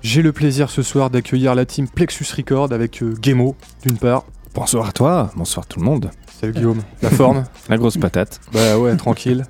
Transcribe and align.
J'ai 0.01 0.23
le 0.23 0.33
plaisir 0.33 0.71
ce 0.71 0.81
soir 0.81 1.11
d'accueillir 1.11 1.55
la 1.55 1.67
team 1.67 1.87
Plexus 1.87 2.25
Record 2.35 2.73
avec 2.73 3.03
euh, 3.03 3.15
Gemo 3.21 3.55
d'une 3.83 3.99
part. 3.99 4.25
Bonsoir 4.55 4.89
à 4.89 4.93
toi, 4.93 5.31
bonsoir 5.37 5.67
tout 5.67 5.79
le 5.79 5.85
monde. 5.85 6.11
Salut 6.41 6.55
Guillaume, 6.55 6.81
la 7.03 7.11
forme 7.11 7.45
La 7.69 7.77
grosse 7.77 7.99
patate. 7.99 8.41
Bah 8.51 8.79
ouais, 8.79 8.97
tranquille. 8.97 9.45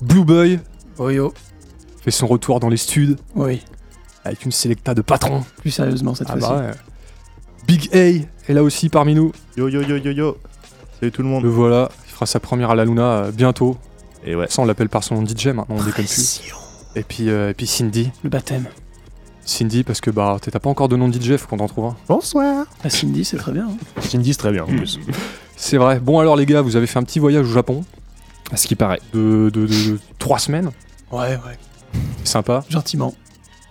Blue 0.00 0.24
Boy 0.24 0.60
oh, 0.98 1.32
fait 2.02 2.12
son 2.12 2.28
retour 2.28 2.60
dans 2.60 2.68
les 2.68 2.76
studs 2.76 3.16
oui. 3.34 3.64
Avec 4.24 4.44
une 4.44 4.52
sélecta 4.52 4.94
de 4.94 5.02
patron. 5.02 5.44
Plus 5.58 5.70
sérieusement 5.70 6.14
cette 6.14 6.28
Ah 6.30 6.36
fois-ci. 6.38 6.48
bah 6.52 6.60
ouais. 6.60 6.74
Big 7.66 7.88
A 7.94 7.98
est 7.98 8.54
là 8.54 8.62
aussi 8.62 8.88
parmi 8.88 9.14
nous. 9.14 9.32
Yo 9.56 9.68
yo 9.68 9.82
yo 9.82 9.96
yo 9.96 10.10
yo 10.12 10.36
Salut 10.98 11.12
tout 11.12 11.22
le 11.22 11.28
monde 11.28 11.44
Le 11.44 11.48
voilà, 11.50 11.90
il 12.06 12.12
fera 12.12 12.26
sa 12.26 12.40
première 12.40 12.70
à 12.70 12.74
la 12.74 12.84
Luna 12.84 13.02
euh, 13.02 13.30
bientôt. 13.32 13.76
Et 14.24 14.34
ouais, 14.36 14.46
Ça, 14.50 14.60
on 14.62 14.64
l'appelle 14.66 14.88
par 14.90 15.02
son 15.04 15.14
nom 15.20 15.26
DJ 15.26 15.46
maintenant, 15.48 15.76
on 15.78 15.82
déconne 15.82 16.04
plus. 16.04 16.42
Et 16.96 17.02
puis, 17.02 17.30
euh, 17.30 17.50
et 17.50 17.54
puis 17.54 17.66
Cindy. 17.66 18.10
Le 18.22 18.28
baptême. 18.30 18.66
Cindy, 19.46 19.82
parce 19.84 20.00
que 20.00 20.10
bah, 20.10 20.36
t'as 20.40 20.58
pas 20.58 20.68
encore 20.68 20.88
de 20.88 20.96
nom 20.96 21.08
de 21.08 21.18
DJ, 21.18 21.36
faut 21.36 21.46
qu'on 21.48 21.56
t'en 21.56 21.66
trouve 21.68 21.86
un. 21.86 21.96
bonsoir 22.06 22.66
La 22.84 22.90
Cindy, 22.90 23.24
c'est 23.24 23.38
très 23.38 23.52
bien. 23.52 23.68
hein. 23.68 24.00
Cindy, 24.02 24.32
c'est 24.34 24.38
très 24.38 24.52
bien 24.52 24.64
en 24.64 24.66
plus. 24.66 24.98
C'est 25.56 25.76
vrai. 25.76 26.00
Bon, 26.00 26.18
alors 26.18 26.36
les 26.36 26.46
gars, 26.46 26.62
vous 26.62 26.76
avez 26.76 26.86
fait 26.86 26.98
un 26.98 27.02
petit 27.02 27.18
voyage 27.18 27.44
au 27.46 27.52
Japon 27.52 27.84
À 28.50 28.56
ce 28.56 28.66
qui 28.66 28.74
paraît. 28.76 29.00
de, 29.12 29.50
de, 29.52 29.66
de- 29.66 29.66
de 29.66 29.98
trois 30.18 30.38
semaines. 30.38 30.70
Ouais, 31.12 31.18
ouais. 31.36 31.58
Sympa. 32.24 32.64
Gentiment. 32.70 33.14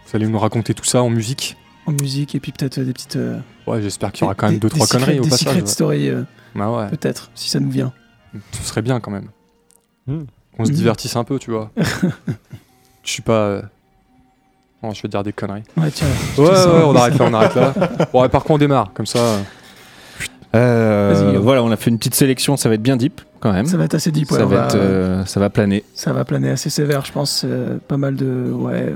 Vous 0.09 0.15
allez 0.15 0.27
nous 0.27 0.39
raconter 0.39 0.73
tout 0.73 0.85
ça 0.85 1.01
en 1.03 1.09
musique. 1.09 1.55
En 1.85 1.91
musique 1.91 2.35
et 2.35 2.39
puis 2.39 2.51
peut-être 2.51 2.77
euh, 2.79 2.83
des 2.85 2.93
petites. 2.93 3.15
euh, 3.15 3.39
Ouais, 3.67 3.81
j'espère 3.81 4.11
qu'il 4.11 4.21
y 4.21 4.25
aura 4.25 4.33
des- 4.33 4.37
quand 4.37 4.45
même 4.47 4.55
des- 4.55 4.59
deux, 4.59 4.69
trois 4.69 4.85
secrets- 4.87 4.99
conneries 5.05 5.19
au 5.19 5.23
Des 5.23 5.29
passage. 5.29 5.47
secret 5.47 5.61
ouais. 5.61 5.67
stories, 5.67 6.09
euh, 6.09 6.23
Bah 6.55 6.69
ouais, 6.71 6.87
peut-être, 6.89 7.29
si 7.35 7.49
ça 7.49 7.59
nous 7.59 7.69
vient. 7.69 7.93
ce 8.53 8.63
serait 8.63 8.81
bien 8.81 8.99
quand 8.99 9.11
même. 9.11 9.29
Hmm. 10.07 10.23
Qu'on 10.57 10.65
se 10.65 10.71
Hmm. 10.71 10.75
divertisse 10.75 11.15
un 11.15 11.23
peu, 11.23 11.39
tu 11.39 11.51
vois. 11.51 11.71
Je 13.03 13.11
suis 13.11 13.21
pas. 13.21 13.33
euh, 13.33 13.61
Non, 14.83 14.93
je 14.93 15.01
vais 15.01 15.09
dire 15.09 15.23
des 15.23 15.33
conneries. 15.33 15.63
Ouais, 15.77 15.91
tiens. 15.91 16.07
Ouais, 16.37 16.43
ouais, 16.49 16.83
on 16.85 16.95
arrête 16.95 17.17
là, 17.17 17.25
on 17.29 17.33
arrête 17.33 17.55
là. 17.55 17.73
Bon, 18.13 18.23
et 18.23 18.29
par 18.29 18.41
contre, 18.43 18.51
on 18.55 18.57
démarre, 18.59 18.91
comme 18.93 19.05
ça. 19.05 19.19
euh, 20.55 21.37
voilà, 21.41 21.63
on 21.63 21.71
a 21.71 21.75
fait 21.77 21.89
une 21.89 21.97
petite 21.97 22.15
sélection, 22.15 22.55
ça 22.57 22.69
va 22.69 22.75
être 22.75 22.81
bien 22.81 22.95
deep 22.97 23.21
quand 23.39 23.51
même. 23.53 23.65
Ça 23.65 23.77
va 23.77 23.85
être 23.85 23.95
assez 23.95 24.11
deep, 24.11 24.31
ouais. 24.31 24.37
Ça 24.37 24.45
on 24.45 24.47
va, 24.49 24.57
va, 24.61 24.65
être, 24.67 24.75
euh, 24.75 25.25
ça 25.25 25.39
va 25.39 25.49
planer. 25.49 25.83
ça 25.93 26.13
va 26.13 26.23
planer 26.25 26.49
assez 26.49 26.69
sévère, 26.69 27.05
je 27.05 27.11
pense. 27.11 27.43
euh, 27.45 27.77
pas 27.87 27.97
mal 27.97 28.15
de. 28.15 28.51
Ouais. 28.53 28.93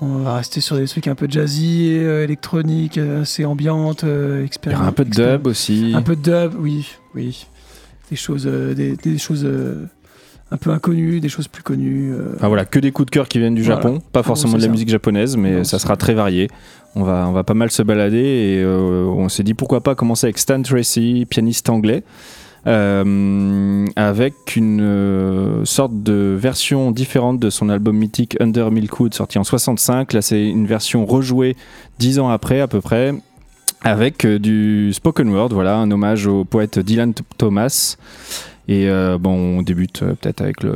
On 0.00 0.18
va 0.18 0.36
rester 0.36 0.60
sur 0.60 0.76
des 0.76 0.86
trucs 0.86 1.08
un 1.08 1.14
peu 1.14 1.26
jazzy, 1.28 1.90
euh, 1.94 2.22
électroniques, 2.24 2.98
euh, 2.98 3.22
assez 3.22 3.44
ambiantes, 3.44 4.04
euh, 4.04 4.46
Il 4.66 4.70
y 4.70 4.74
un 4.74 4.92
peu 4.92 5.04
de 5.04 5.10
dub 5.10 5.46
aussi. 5.46 5.92
Un 5.94 6.02
peu 6.02 6.16
de 6.16 6.22
dub, 6.22 6.54
oui, 6.60 6.86
oui. 7.14 7.46
Des 8.10 8.16
choses, 8.16 8.46
des, 8.46 8.94
des 8.96 9.18
choses 9.18 9.48
un 10.52 10.56
peu 10.56 10.70
inconnues, 10.70 11.18
des 11.20 11.28
choses 11.28 11.48
plus 11.48 11.64
connues. 11.64 12.12
Enfin 12.36 12.46
voilà, 12.46 12.64
que 12.64 12.78
des 12.78 12.92
coups 12.92 13.06
de 13.06 13.10
cœur 13.10 13.26
qui 13.26 13.40
viennent 13.40 13.56
du 13.56 13.62
Voilà. 13.62 13.80
Japon, 13.80 14.00
pas 14.12 14.20
Ah, 14.20 14.22
forcément 14.22 14.52
de 14.54 14.58
la 14.60 14.66
ça. 14.66 14.70
musique 14.70 14.88
japonaise, 14.90 15.36
mais 15.36 15.56
Non, 15.56 15.64
ça 15.64 15.80
sera 15.80 15.96
très 15.96 16.14
varié. 16.14 16.48
On 16.94 17.02
va, 17.02 17.26
on 17.28 17.32
va 17.32 17.42
pas 17.42 17.54
mal 17.54 17.70
se 17.72 17.82
balader 17.82 18.18
et 18.60 18.64
on 18.64 19.28
s'est 19.28 19.42
dit 19.42 19.54
pourquoi 19.54 19.80
pas 19.82 19.94
commencer 19.96 20.26
avec 20.26 20.38
Stan 20.38 20.62
Tracy, 20.62 21.26
pianiste 21.28 21.68
anglais, 21.68 22.04
avec 22.66 24.56
une 24.56 24.80
euh, 24.80 25.64
sorte 25.64 26.02
de 26.02 26.36
version 26.38 26.90
différente 26.90 27.38
de 27.38 27.50
son 27.50 27.68
album 27.68 27.96
mythique 27.96 28.36
Under 28.40 28.70
Milkwood 28.70 29.14
sorti 29.14 29.38
en 29.38 29.44
65. 29.44 30.12
Là, 30.12 30.22
c'est 30.22 30.48
une 30.48 30.66
version 30.66 31.06
rejouée 31.06 31.56
dix 31.98 32.18
ans 32.18 32.28
après 32.28 32.60
à 32.60 32.68
peu 32.68 32.80
près. 32.80 33.14
Avec 33.82 34.24
euh, 34.24 34.38
du 34.38 34.92
spoken 34.92 35.28
word, 35.28 35.50
voilà, 35.50 35.76
un 35.76 35.90
hommage 35.90 36.26
au 36.26 36.44
poète 36.44 36.78
Dylan 36.78 37.12
Th- 37.12 37.22
Thomas. 37.38 37.96
Et 38.68 38.88
euh, 38.88 39.16
bon, 39.18 39.58
on 39.58 39.62
débute 39.62 40.02
euh, 40.02 40.14
peut-être 40.14 40.40
avec 40.40 40.62
le, 40.62 40.74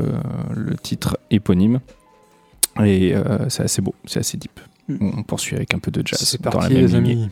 le 0.54 0.76
titre 0.76 1.18
éponyme. 1.30 1.80
Et 2.84 3.14
euh, 3.14 3.48
c'est 3.48 3.64
assez 3.64 3.82
beau, 3.82 3.94
c'est 4.04 4.20
assez 4.20 4.36
deep. 4.36 4.60
Mm. 4.88 5.10
On, 5.18 5.22
poursuit 5.22 5.56
avec 5.56 5.74
un 5.74 5.78
peu 5.78 5.90
de 5.90 6.06
jazz 6.06 6.20
C'est 6.20 6.40
dans 6.40 6.60
la 6.60 6.68
même 6.68 6.78
les 6.78 6.94
amis. 6.94 7.28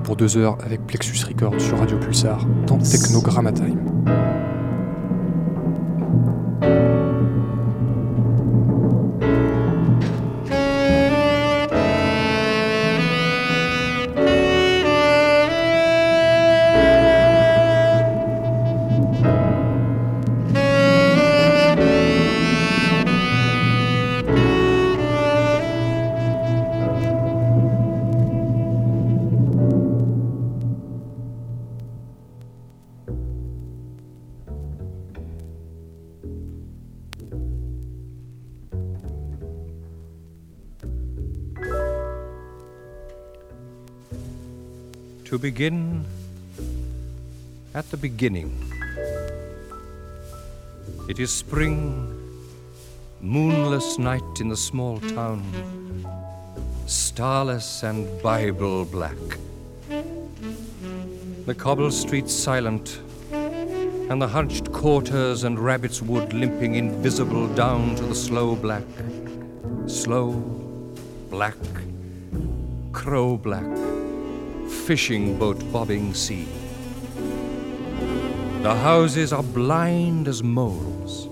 Pour 0.00 0.16
deux 0.16 0.36
heures 0.36 0.58
avec 0.64 0.86
Plexus 0.86 1.24
Records 1.26 1.60
sur 1.60 1.78
Radio 1.78 1.98
Pulsar 1.98 2.44
dans 2.66 2.78
Technogramma 2.78 3.52
Time. 3.52 4.43
Beginning. 48.04 48.52
It 51.08 51.18
is 51.18 51.32
spring, 51.32 51.74
moonless 53.22 53.98
night 53.98 54.40
in 54.40 54.50
the 54.50 54.58
small 54.58 55.00
town, 55.00 55.42
starless 56.84 57.82
and 57.82 58.06
Bible 58.22 58.84
black. 58.84 59.22
The 61.46 61.54
cobble 61.54 61.90
streets 61.90 62.34
silent, 62.34 63.00
and 63.32 64.20
the 64.20 64.28
hunched 64.28 64.70
quarters 64.70 65.44
and 65.44 65.58
rabbit's 65.58 66.02
wood 66.02 66.34
limping 66.34 66.74
invisible 66.74 67.48
down 67.54 67.94
to 67.96 68.02
the 68.02 68.14
slow 68.14 68.54
black, 68.54 68.90
slow, 69.86 70.32
black, 71.30 71.62
crow 72.92 73.38
black 73.38 73.72
fishing 74.84 75.38
boat 75.38 75.58
bobbing 75.72 76.12
sea. 76.12 76.46
The 78.64 78.74
houses 78.74 79.30
are 79.34 79.42
blind 79.42 80.26
as 80.26 80.42
moles, 80.42 81.28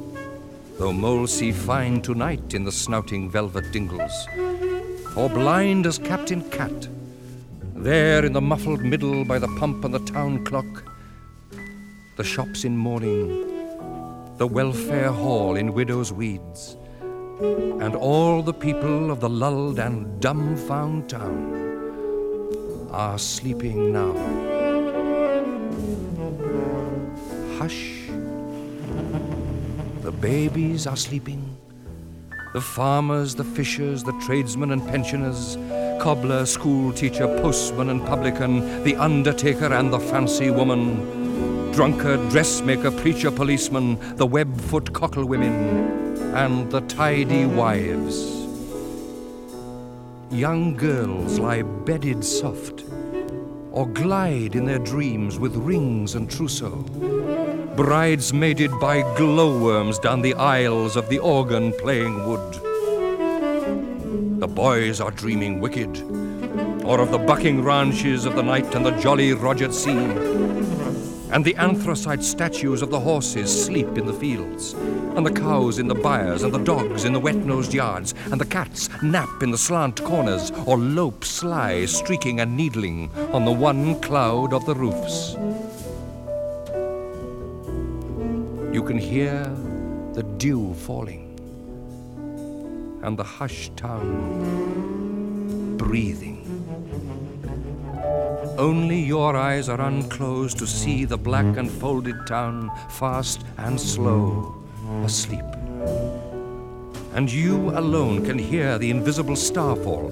though 0.78 0.92
moles 0.92 1.32
see 1.32 1.50
fine 1.50 2.02
tonight 2.02 2.52
in 2.52 2.64
the 2.64 2.70
snouting 2.70 3.30
velvet 3.30 3.72
dingles, 3.72 4.12
or 5.16 5.30
blind 5.30 5.86
as 5.86 5.96
Captain 5.96 6.42
Cat, 6.50 6.88
there 7.74 8.22
in 8.26 8.34
the 8.34 8.42
muffled 8.42 8.82
middle 8.82 9.24
by 9.24 9.38
the 9.38 9.48
pump 9.58 9.82
and 9.86 9.94
the 9.94 10.00
town 10.00 10.44
clock, 10.44 10.84
the 12.18 12.22
shops 12.22 12.66
in 12.66 12.76
mourning, 12.76 13.28
the 14.36 14.46
welfare 14.46 15.10
hall 15.10 15.56
in 15.56 15.72
widow's 15.72 16.12
weeds, 16.12 16.76
and 17.40 17.96
all 17.96 18.42
the 18.42 18.52
people 18.52 19.10
of 19.10 19.20
the 19.20 19.30
lulled 19.30 19.78
and 19.78 20.20
dumbfound 20.20 21.08
town 21.08 22.90
are 22.90 23.18
sleeping 23.18 23.90
now. 23.90 24.51
Hush. 27.62 28.08
The 30.02 30.10
babies 30.10 30.88
are 30.88 30.96
sleeping. 30.96 31.56
The 32.54 32.60
farmers, 32.60 33.36
the 33.36 33.44
fishers, 33.44 34.02
the 34.02 34.10
tradesmen 34.26 34.72
and 34.72 34.84
pensioners, 34.88 35.56
cobbler, 36.02 36.44
school 36.44 36.92
teacher, 36.92 37.28
postman 37.40 37.88
and 37.90 38.04
publican, 38.04 38.82
the 38.82 38.96
undertaker 38.96 39.72
and 39.72 39.92
the 39.92 40.00
fancy 40.00 40.50
woman, 40.50 41.70
drunkard, 41.70 42.30
dressmaker, 42.30 42.90
preacher, 42.90 43.30
policeman, 43.30 43.96
the 44.16 44.26
web-foot 44.26 44.92
cockle 44.92 45.24
women, 45.24 45.54
and 46.34 46.68
the 46.72 46.80
tidy 46.80 47.46
wives. 47.46 48.44
Young 50.32 50.76
girls 50.76 51.38
lie 51.38 51.62
bedded 51.62 52.24
soft, 52.24 52.82
or 53.70 53.86
glide 53.86 54.54
in 54.56 54.66
their 54.66 54.80
dreams 54.80 55.38
with 55.38 55.54
rings 55.56 56.14
and 56.16 56.28
trousseau, 56.28 56.84
bridesmaided 57.76 58.70
by 58.78 59.00
glowworms 59.16 59.98
down 59.98 60.20
the 60.20 60.34
aisles 60.34 60.94
of 60.94 61.08
the 61.08 61.18
organ 61.18 61.72
playing 61.78 62.26
wood. 62.28 62.52
The 64.40 64.46
boys 64.48 65.00
are 65.00 65.10
dreaming 65.10 65.58
wicked, 65.58 66.02
or 66.84 67.00
of 67.00 67.10
the 67.10 67.18
bucking 67.18 67.64
ranches 67.64 68.26
of 68.26 68.36
the 68.36 68.42
night 68.42 68.74
and 68.74 68.84
the 68.84 68.90
jolly 69.00 69.32
Roger 69.32 69.72
Sea. 69.72 70.42
and 71.32 71.46
the 71.46 71.56
anthracite 71.56 72.22
statues 72.22 72.82
of 72.82 72.90
the 72.90 73.00
horses 73.00 73.64
sleep 73.64 73.96
in 73.96 74.04
the 74.04 74.12
fields, 74.12 74.74
and 75.16 75.24
the 75.24 75.32
cows 75.32 75.78
in 75.78 75.88
the 75.88 75.94
byres, 75.94 76.42
and 76.42 76.52
the 76.52 76.58
dogs 76.58 77.04
in 77.04 77.14
the 77.14 77.20
wet 77.20 77.36
nosed 77.36 77.72
yards, 77.72 78.14
and 78.30 78.38
the 78.38 78.44
cats 78.44 78.90
nap 79.02 79.42
in 79.42 79.50
the 79.50 79.56
slant 79.56 80.04
corners, 80.04 80.52
or 80.66 80.76
lope 80.76 81.24
sly, 81.24 81.86
streaking 81.86 82.40
and 82.40 82.54
needling 82.54 83.10
on 83.32 83.46
the 83.46 83.50
one 83.50 83.98
cloud 84.02 84.52
of 84.52 84.66
the 84.66 84.74
roofs. 84.74 85.34
You 88.72 88.82
can 88.82 88.96
hear 88.96 89.44
the 90.14 90.22
dew 90.38 90.72
falling, 90.72 91.38
and 93.02 93.18
the 93.18 93.22
hushed 93.22 93.76
town 93.76 95.76
breathing. 95.76 96.38
Only 98.56 98.98
your 98.98 99.36
eyes 99.36 99.68
are 99.68 99.78
unclosed 99.78 100.58
to 100.58 100.66
see 100.66 101.04
the 101.04 101.18
black 101.18 101.58
and 101.58 101.70
folded 101.70 102.26
town, 102.26 102.70
fast 102.88 103.44
and 103.58 103.78
slow, 103.78 104.54
asleep. 105.04 105.44
And 107.12 107.30
you 107.30 107.78
alone 107.78 108.24
can 108.24 108.38
hear 108.38 108.78
the 108.78 108.90
invisible 108.90 109.36
starfall, 109.36 110.08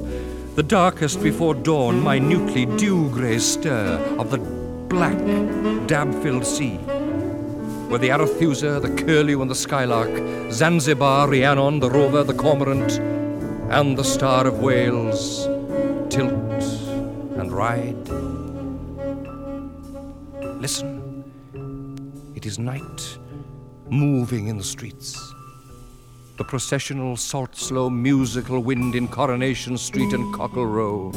the 0.54 0.62
darkest 0.62 1.22
before 1.22 1.54
dawn, 1.54 2.04
minutely 2.04 2.66
dew 2.66 3.08
grey 3.08 3.38
stir 3.38 3.96
of 4.18 4.30
the 4.30 4.36
black, 4.36 5.16
dab 5.86 6.12
filled 6.22 6.44
sea. 6.44 6.78
Where 7.90 7.98
the 7.98 8.10
Arethusa, 8.10 8.80
the 8.80 9.02
Curlew, 9.02 9.42
and 9.42 9.50
the 9.50 9.54
Skylark, 9.56 10.52
Zanzibar, 10.52 11.28
Rhiannon, 11.28 11.80
the 11.80 11.90
Rover, 11.90 12.22
the 12.22 12.32
Cormorant, 12.32 13.00
and 13.68 13.98
the 13.98 14.04
Star 14.04 14.46
of 14.46 14.60
Wales 14.60 15.48
tilt 16.08 16.32
and 17.36 17.52
ride. 17.52 18.08
Listen, 20.60 21.24
it 22.36 22.46
is 22.46 22.60
night, 22.60 23.18
moving 23.88 24.46
in 24.46 24.56
the 24.56 24.62
streets. 24.62 25.18
The 26.38 26.44
processional, 26.44 27.16
salt, 27.16 27.56
slow, 27.56 27.90
musical 27.90 28.62
wind 28.62 28.94
in 28.94 29.08
Coronation 29.08 29.76
Street 29.76 30.12
and 30.12 30.32
Cockle 30.32 30.66
Row. 30.66 31.10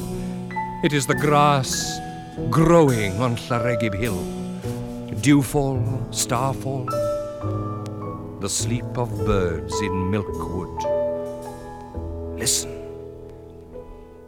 It 0.84 0.92
is 0.92 1.06
the 1.06 1.14
grass 1.14 2.00
growing 2.50 3.22
on 3.22 3.36
Llaregib 3.36 3.94
Hill. 3.94 4.43
Dewfall, 5.14 6.14
starfall, 6.14 6.86
the 8.40 8.50
sleep 8.50 8.98
of 8.98 9.10
birds 9.26 9.74
in 9.82 10.12
Milkwood. 10.12 10.82
Listen. 12.38 12.72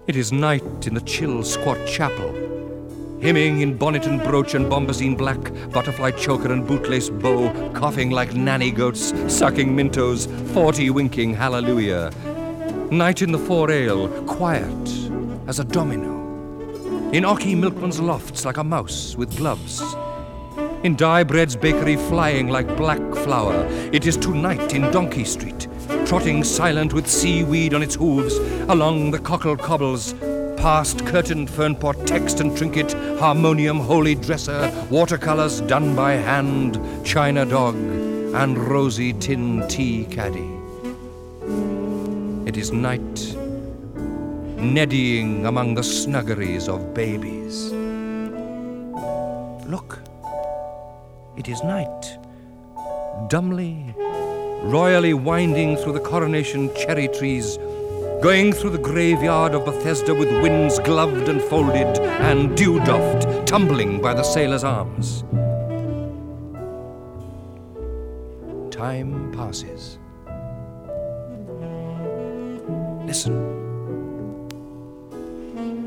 It 0.08 0.16
is 0.16 0.32
night 0.32 0.88
in 0.88 0.94
the 0.94 1.02
chill, 1.02 1.44
squat 1.44 1.78
chapel. 1.88 2.32
Hymning 3.20 3.62
in 3.62 3.76
bonnet 3.78 4.06
and 4.06 4.22
brooch 4.22 4.54
and 4.54 4.68
bombazine 4.68 5.18
black, 5.18 5.52
butterfly 5.72 6.12
choker 6.12 6.54
and 6.54 6.66
bootlace 6.68 7.10
bow, 7.22 7.52
coughing 7.74 8.12
like 8.12 8.34
nanny 8.34 8.72
goats, 8.72 9.14
sucking 9.28 9.76
mintos, 9.76 10.28
forty 10.54 10.90
winking 10.92 11.34
hallelujah. 11.34 12.12
Night 12.92 13.22
in 13.22 13.32
the 13.32 13.40
four 13.40 13.72
ale, 13.72 14.08
quiet 14.26 14.90
as 15.48 15.60
a 15.60 15.64
domino. 15.64 16.14
In 17.12 17.26
Ocky 17.26 17.56
Milkman's 17.56 18.00
lofts 18.00 18.46
like 18.46 18.58
a 18.58 18.64
mouse 18.64 19.16
with 19.16 19.36
gloves. 19.36 19.82
In 20.86 20.96
Dye 20.96 21.24
Bread's 21.24 21.56
bakery 21.56 21.96
flying 21.96 22.50
like 22.50 22.78
black 22.78 23.02
flour. 23.24 23.66
It 23.92 24.06
is 24.06 24.16
tonight 24.16 24.76
in 24.76 24.84
Donkey 24.92 25.24
Street, 25.24 25.68
trotting 26.06 26.44
silent 26.44 26.94
with 26.94 27.10
seaweed 27.10 27.74
on 27.74 27.82
its 27.82 27.96
hooves 27.96 28.36
along 28.70 29.10
the 29.10 29.18
cockle 29.18 29.58
cobbles, 29.58 30.14
past 30.58 31.04
curtained 31.08 31.50
fernpot, 31.50 32.06
text 32.06 32.40
and 32.40 32.56
trinket, 32.56 32.94
harmonium, 33.18 33.80
holy 33.80 34.14
dresser, 34.14 34.72
watercolors 34.92 35.60
done 35.62 35.96
by 35.96 36.12
hand, 36.12 36.80
china 37.04 37.48
dog, 37.48 37.74
and 37.74 38.56
rosy 38.56 39.12
tin 39.14 39.68
tea 39.68 40.06
caddy. 40.06 40.52
It 42.48 42.58
is 42.58 42.72
night, 42.72 43.16
neddying 44.62 45.48
among 45.48 45.74
the 45.74 45.84
snuggeries 45.84 46.70
of 46.70 46.94
babies. 46.94 47.72
Look, 49.68 50.05
it 51.38 51.48
is 51.50 51.64
night, 51.64 52.18
dumbly, 53.30 53.94
royally 54.64 55.14
winding 55.14 55.78
through 55.78 55.94
the 55.94 56.00
coronation 56.00 56.74
cherry 56.76 57.08
trees, 57.10 57.58
going 58.22 58.54
through 58.54 58.70
the 58.72 58.78
graveyard 58.78 59.54
of 59.54 59.66
Bethesda 59.66 60.14
with 60.14 60.30
winds 60.42 60.80
gloved 60.80 61.28
and 61.28 61.42
folded, 61.42 62.00
and 62.00 62.56
dew 62.56 62.80
doffed, 62.86 63.48
tumbling 63.48 64.02
by 64.02 64.14
the 64.14 64.24
sailor's 64.24 64.64
arms. 64.64 65.24
Time 68.74 69.32
passes. 69.34 70.00
Listen. 73.06 73.54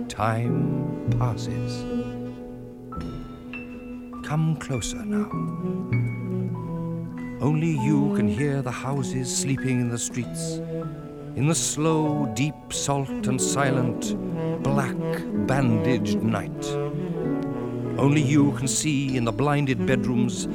Time 0.08 1.16
passes. 1.18 1.84
Come 4.28 4.56
closer 4.56 5.02
now. 5.06 5.30
Only 7.40 7.70
you 7.70 8.12
can 8.14 8.28
hear 8.28 8.60
the 8.60 8.70
houses 8.70 9.34
sleeping 9.34 9.80
in 9.80 9.88
the 9.88 9.96
streets. 9.96 10.58
In 11.34 11.46
the 11.48 11.54
slow, 11.54 12.30
deep, 12.34 12.54
salt 12.68 13.26
and 13.26 13.40
silent, 13.40 14.14
black, 14.62 14.94
bandaged 15.46 16.22
night. 16.22 16.62
Only 17.96 18.20
you 18.20 18.52
can 18.52 18.68
see 18.68 19.16
in 19.16 19.24
the 19.24 19.32
blinded 19.32 19.86
bedrooms 19.86 20.46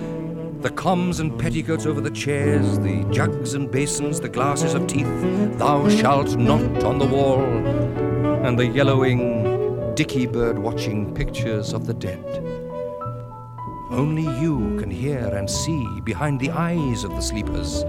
the 0.61 0.69
combs 0.69 1.19
and 1.19 1.39
petticoats 1.39 1.87
over 1.87 1.99
the 1.99 2.11
chairs, 2.11 2.77
the 2.77 3.03
jugs 3.09 3.55
and 3.55 3.71
basins, 3.71 4.19
the 4.19 4.29
glasses 4.29 4.75
of 4.75 4.85
teeth, 4.85 5.09
thou 5.57 5.89
shalt 5.89 6.37
not 6.37 6.83
on 6.83 6.99
the 6.99 7.07
wall, 7.07 7.41
and 8.45 8.59
the 8.59 8.67
yellowing, 8.67 9.95
dicky 9.95 10.27
bird 10.27 10.59
watching 10.59 11.11
pictures 11.15 11.73
of 11.73 11.87
the 11.87 11.93
dead. 11.95 12.52
Only 13.93 14.23
you 14.41 14.75
can 14.79 14.89
hear 14.89 15.27
and 15.35 15.47
see 15.47 16.01
behind 16.01 16.39
the 16.39 16.49
eyes 16.49 17.03
of 17.03 17.11
the 17.11 17.21
sleepers 17.21 17.83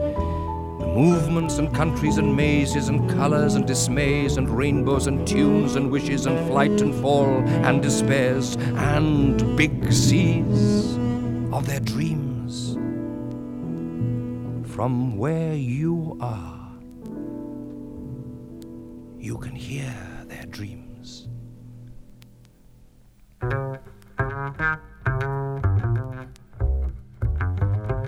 the 0.79 0.87
movements 0.87 1.57
and 1.59 1.75
countries 1.75 2.19
and 2.19 2.37
mazes 2.37 2.89
and 2.89 3.09
colors 3.09 3.55
and 3.55 3.67
dismays 3.67 4.37
and 4.37 4.51
rainbows 4.51 5.07
and 5.07 5.27
tunes 5.27 5.77
and 5.77 5.91
wishes 5.91 6.27
and 6.27 6.47
flight 6.47 6.83
and 6.83 6.95
fall 6.97 7.39
and 7.65 7.81
despairs 7.81 8.57
and 8.57 9.57
big 9.57 9.91
seas 9.93 10.97
of 11.53 11.67
their 11.67 11.81
dreams. 11.81 12.75
From 14.75 15.17
where 15.17 15.55
you 15.55 16.19
are, 16.21 16.73
you 19.19 19.39
can 19.39 19.55
hear 19.55 19.95
their 20.27 20.45
dreams. 20.47 21.29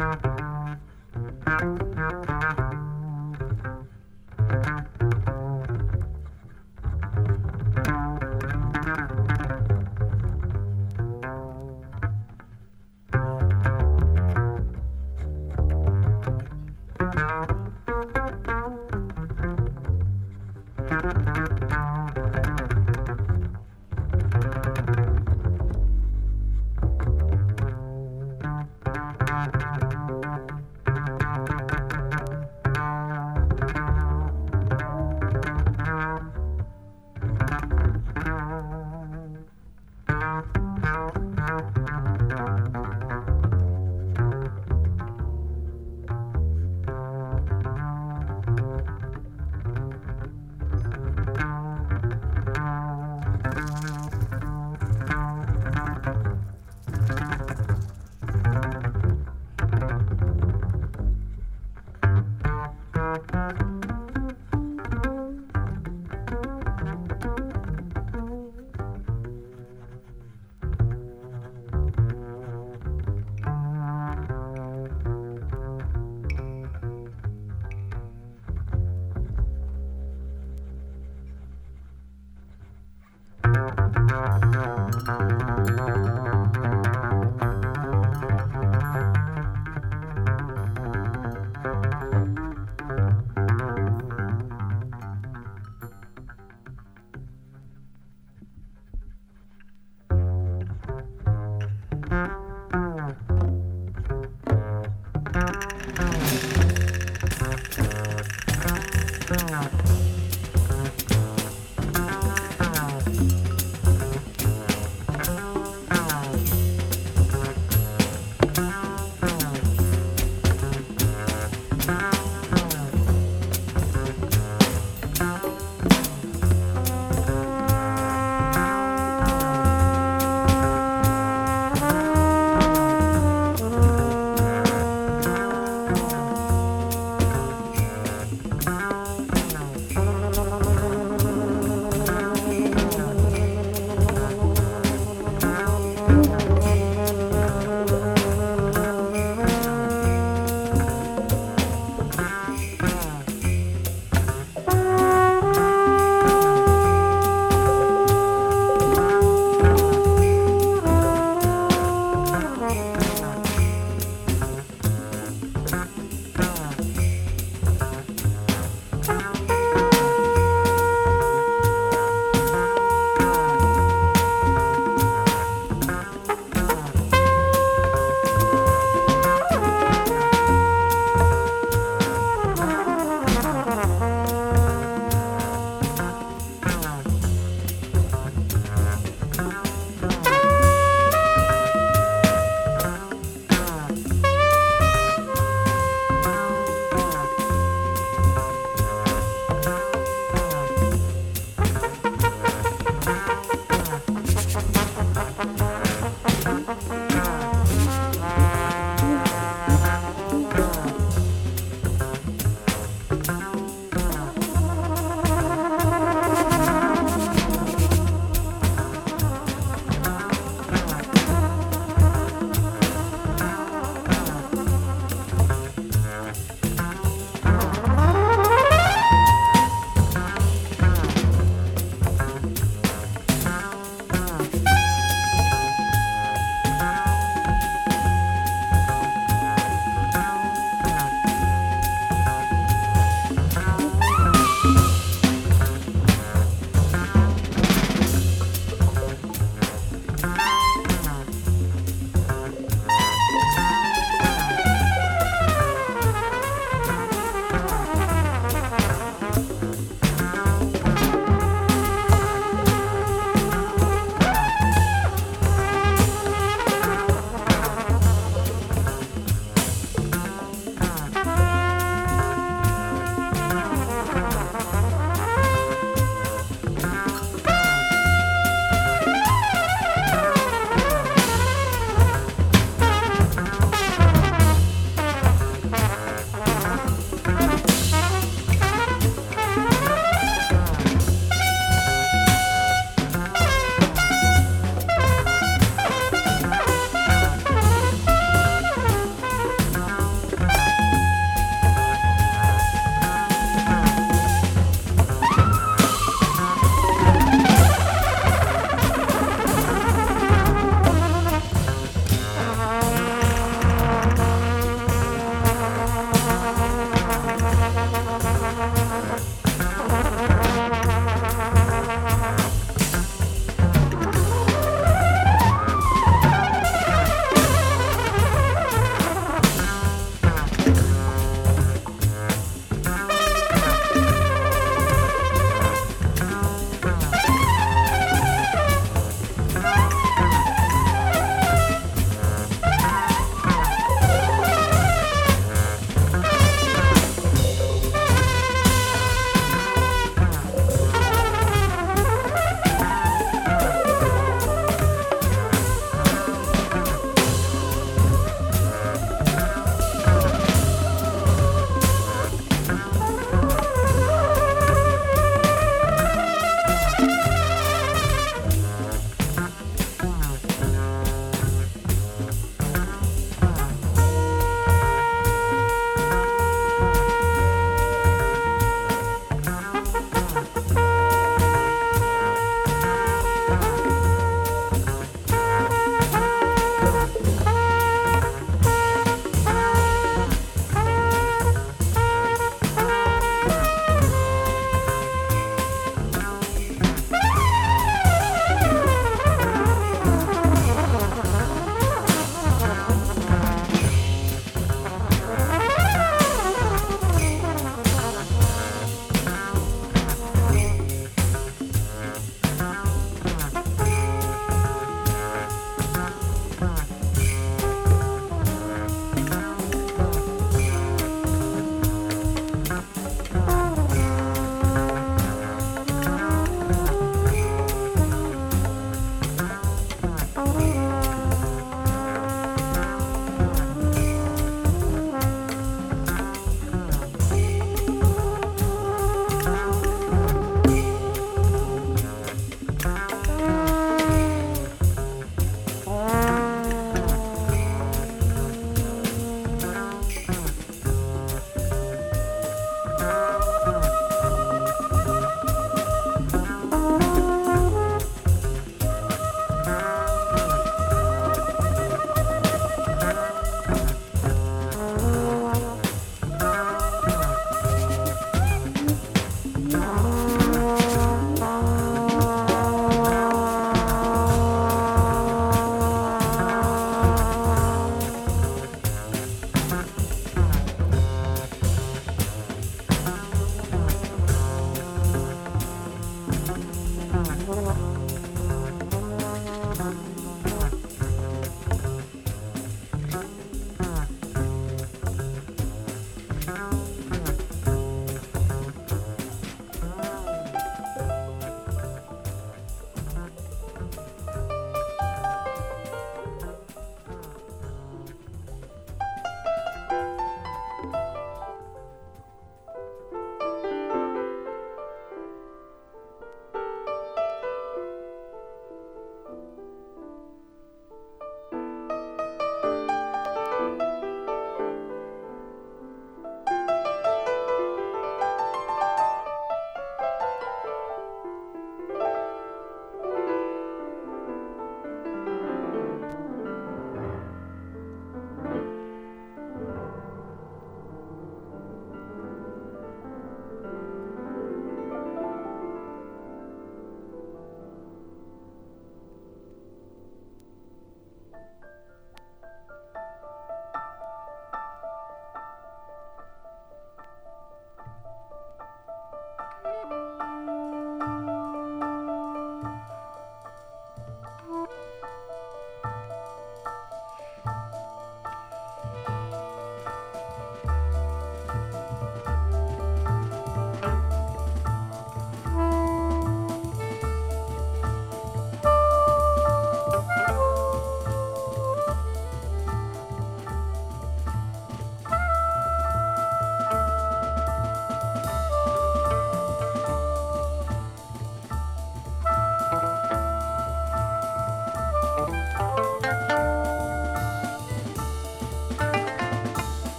Thank 0.00 0.24
you. 1.98 2.29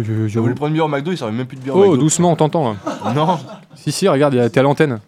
Yo, 0.00 0.26
yo, 0.28 0.42
voulais 0.42 0.54
prendre 0.54 0.68
une 0.68 0.74
bière 0.74 0.86
au 0.86 0.88
McDo, 0.88 1.10
il 1.12 1.18
servait 1.18 1.32
même 1.32 1.46
plus 1.46 1.56
de 1.56 1.62
bière 1.62 1.76
au 1.76 1.80
Oh, 1.82 1.90
McDo. 1.90 1.96
doucement, 1.98 2.32
on 2.32 2.36
t'entend 2.36 2.72
là. 2.72 2.76
Non, 3.14 3.38
Si, 3.74 3.92
si, 3.92 4.08
regarde, 4.08 4.34
il 4.34 4.38
y 4.38 4.40
a- 4.40 4.48
t'es 4.50 4.60
à 4.60 4.62
l'antenne. 4.62 5.00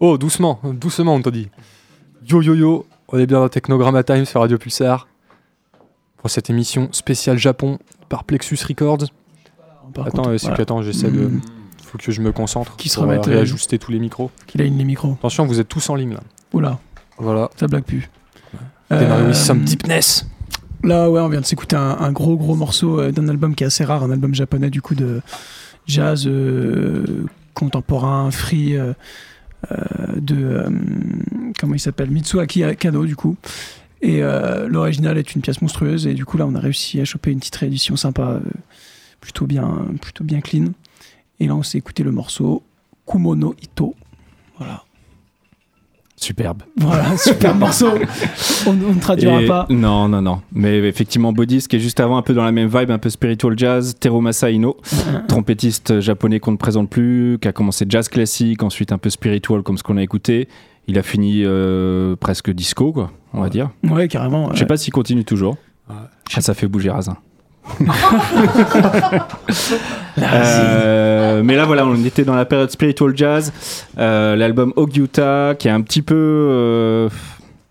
Oh, 0.00 0.18
doucement, 0.18 0.60
doucement, 0.64 1.14
on 1.14 1.22
t'a 1.22 1.30
dit. 1.30 1.48
Yo, 2.28 2.40
yo, 2.42 2.54
yo, 2.54 2.86
on 3.08 3.18
est 3.18 3.26
bien 3.26 3.40
dans 3.40 3.48
Technogramma 3.48 4.02
Time 4.02 4.24
sur 4.24 4.40
Radio 4.40 4.58
Pulsar. 4.58 5.06
Pour 6.18 6.30
cette 6.30 6.50
émission 6.50 6.88
spéciale 6.92 7.36
Japon 7.38 7.78
par 8.08 8.22
Plexus 8.24 8.58
Records. 8.68 9.06
Par 9.92 10.06
attends, 10.06 10.16
contre, 10.18 10.28
euh, 10.30 10.38
c'est 10.38 10.46
voilà. 10.46 10.56
que, 10.58 10.62
attends, 10.62 10.82
j'essaie 10.82 11.10
de. 11.10 11.26
Mm. 11.26 11.40
Faut 11.84 11.98
que 11.98 12.12
je 12.12 12.20
me 12.22 12.30
concentre. 12.32 12.76
Qui 12.76 12.88
se 12.88 13.00
pour, 13.00 13.10
euh, 13.10 13.16
euh, 13.16 13.20
réajuster 13.20 13.78
tous 13.78 13.90
les 13.90 13.98
micros. 13.98 14.30
Qu'il 14.46 14.60
aligne 14.62 14.78
les 14.78 14.84
micros. 14.84 15.12
Attention, 15.18 15.44
vous 15.46 15.58
êtes 15.60 15.68
tous 15.68 15.90
en 15.90 15.94
ligne 15.96 16.14
là. 16.14 16.20
Oula, 16.52 16.78
Voilà. 17.18 17.50
ça 17.56 17.66
blague 17.66 17.84
plus. 17.84 18.08
Démarrer 18.90 19.22
Euh, 19.22 19.26
with 19.28 19.34
some 19.36 19.60
deepness. 19.64 20.26
Là, 20.84 21.08
ouais, 21.08 21.20
on 21.20 21.28
vient 21.28 21.40
de 21.40 21.46
s'écouter 21.46 21.76
un, 21.76 22.10
gros, 22.10 22.36
gros 22.36 22.56
morceau 22.56 22.98
euh, 22.98 23.12
d'un 23.12 23.28
album 23.28 23.54
qui 23.54 23.62
est 23.62 23.68
assez 23.68 23.84
rare, 23.84 24.02
un 24.02 24.10
album 24.10 24.34
japonais 24.34 24.68
du 24.68 24.82
coup 24.82 24.96
de 24.96 25.20
jazz 25.86 26.26
euh, 26.26 27.24
contemporain, 27.54 28.30
free, 28.32 28.76
euh, 28.76 28.92
de 30.16 30.64
comment 31.58 31.74
il 31.74 31.80
s'appelle, 31.80 32.10
Mitsuaki 32.10 32.64
Kano 32.76 33.06
du 33.06 33.14
coup. 33.14 33.36
Et 34.00 34.20
l'original 34.20 35.16
est 35.16 35.36
une 35.36 35.42
pièce 35.42 35.62
monstrueuse 35.62 36.08
et 36.08 36.14
du 36.14 36.24
coup 36.24 36.36
là, 36.36 36.44
on 36.44 36.56
a 36.56 36.60
réussi 36.60 37.00
à 37.00 37.04
choper 37.04 37.30
une 37.30 37.38
petite 37.38 37.54
réédition 37.54 37.94
sympa, 37.94 38.40
plutôt 39.20 39.46
bien, 39.46 39.86
plutôt 40.00 40.24
bien 40.24 40.40
clean. 40.40 40.72
Et 41.38 41.46
là, 41.46 41.54
on 41.54 41.62
s'est 41.62 41.78
écouté 41.78 42.02
le 42.02 42.10
morceau 42.10 42.64
Kumono 43.06 43.54
Ito. 43.62 43.94
Superbe. 46.22 46.62
Voilà, 46.76 47.16
super 47.16 47.54
morceau. 47.54 47.88
On, 48.66 48.70
on 48.70 48.94
ne 48.94 49.00
traduira 49.00 49.42
Et- 49.42 49.46
pas. 49.46 49.66
Non, 49.70 50.08
non, 50.08 50.22
non. 50.22 50.40
Mais 50.52 50.78
effectivement, 50.78 51.32
Bodies, 51.32 51.66
qui 51.68 51.76
est 51.76 51.80
juste 51.80 51.98
avant, 51.98 52.16
un 52.16 52.22
peu 52.22 52.32
dans 52.32 52.44
la 52.44 52.52
même 52.52 52.68
vibe, 52.68 52.90
un 52.92 52.98
peu 52.98 53.10
spiritual 53.10 53.58
jazz. 53.58 53.96
Terumasa 53.98 54.50
Ino, 54.50 54.76
trompettiste 55.28 56.00
japonais 56.00 56.38
qu'on 56.38 56.52
ne 56.52 56.56
présente 56.56 56.88
plus, 56.88 57.38
qui 57.40 57.48
a 57.48 57.52
commencé 57.52 57.84
jazz 57.88 58.08
classique, 58.08 58.62
ensuite 58.62 58.92
un 58.92 58.98
peu 58.98 59.10
spiritual 59.10 59.62
comme 59.62 59.76
ce 59.78 59.82
qu'on 59.82 59.96
a 59.96 60.02
écouté. 60.02 60.48
Il 60.86 60.98
a 60.98 61.02
fini 61.02 61.42
euh, 61.44 62.14
presque 62.16 62.50
disco, 62.50 62.92
quoi, 62.92 63.10
on 63.32 63.40
va 63.40 63.48
dire. 63.48 63.70
Ouais, 63.88 64.06
carrément. 64.08 64.52
Je 64.52 64.58
sais 64.60 64.66
pas 64.66 64.76
s'il 64.76 64.92
continue 64.92 65.24
toujours. 65.24 65.56
Ouais. 65.90 65.96
Ah, 66.34 66.40
ça 66.40 66.54
fait 66.54 66.68
bouger 66.68 66.90
Razin. 66.90 67.16
Euh, 70.18 71.42
mais 71.44 71.56
là 71.56 71.64
voilà, 71.64 71.86
on 71.86 71.94
était 72.04 72.24
dans 72.24 72.34
la 72.34 72.44
période 72.44 72.70
spiritual 72.70 73.12
jazz. 73.16 73.52
Euh, 73.98 74.36
L'album 74.36 74.72
Ogyuta, 74.76 75.54
qui 75.58 75.68
est 75.68 75.70
un 75.70 75.80
petit 75.80 76.02
peu 76.02 76.14
euh, 76.16 77.08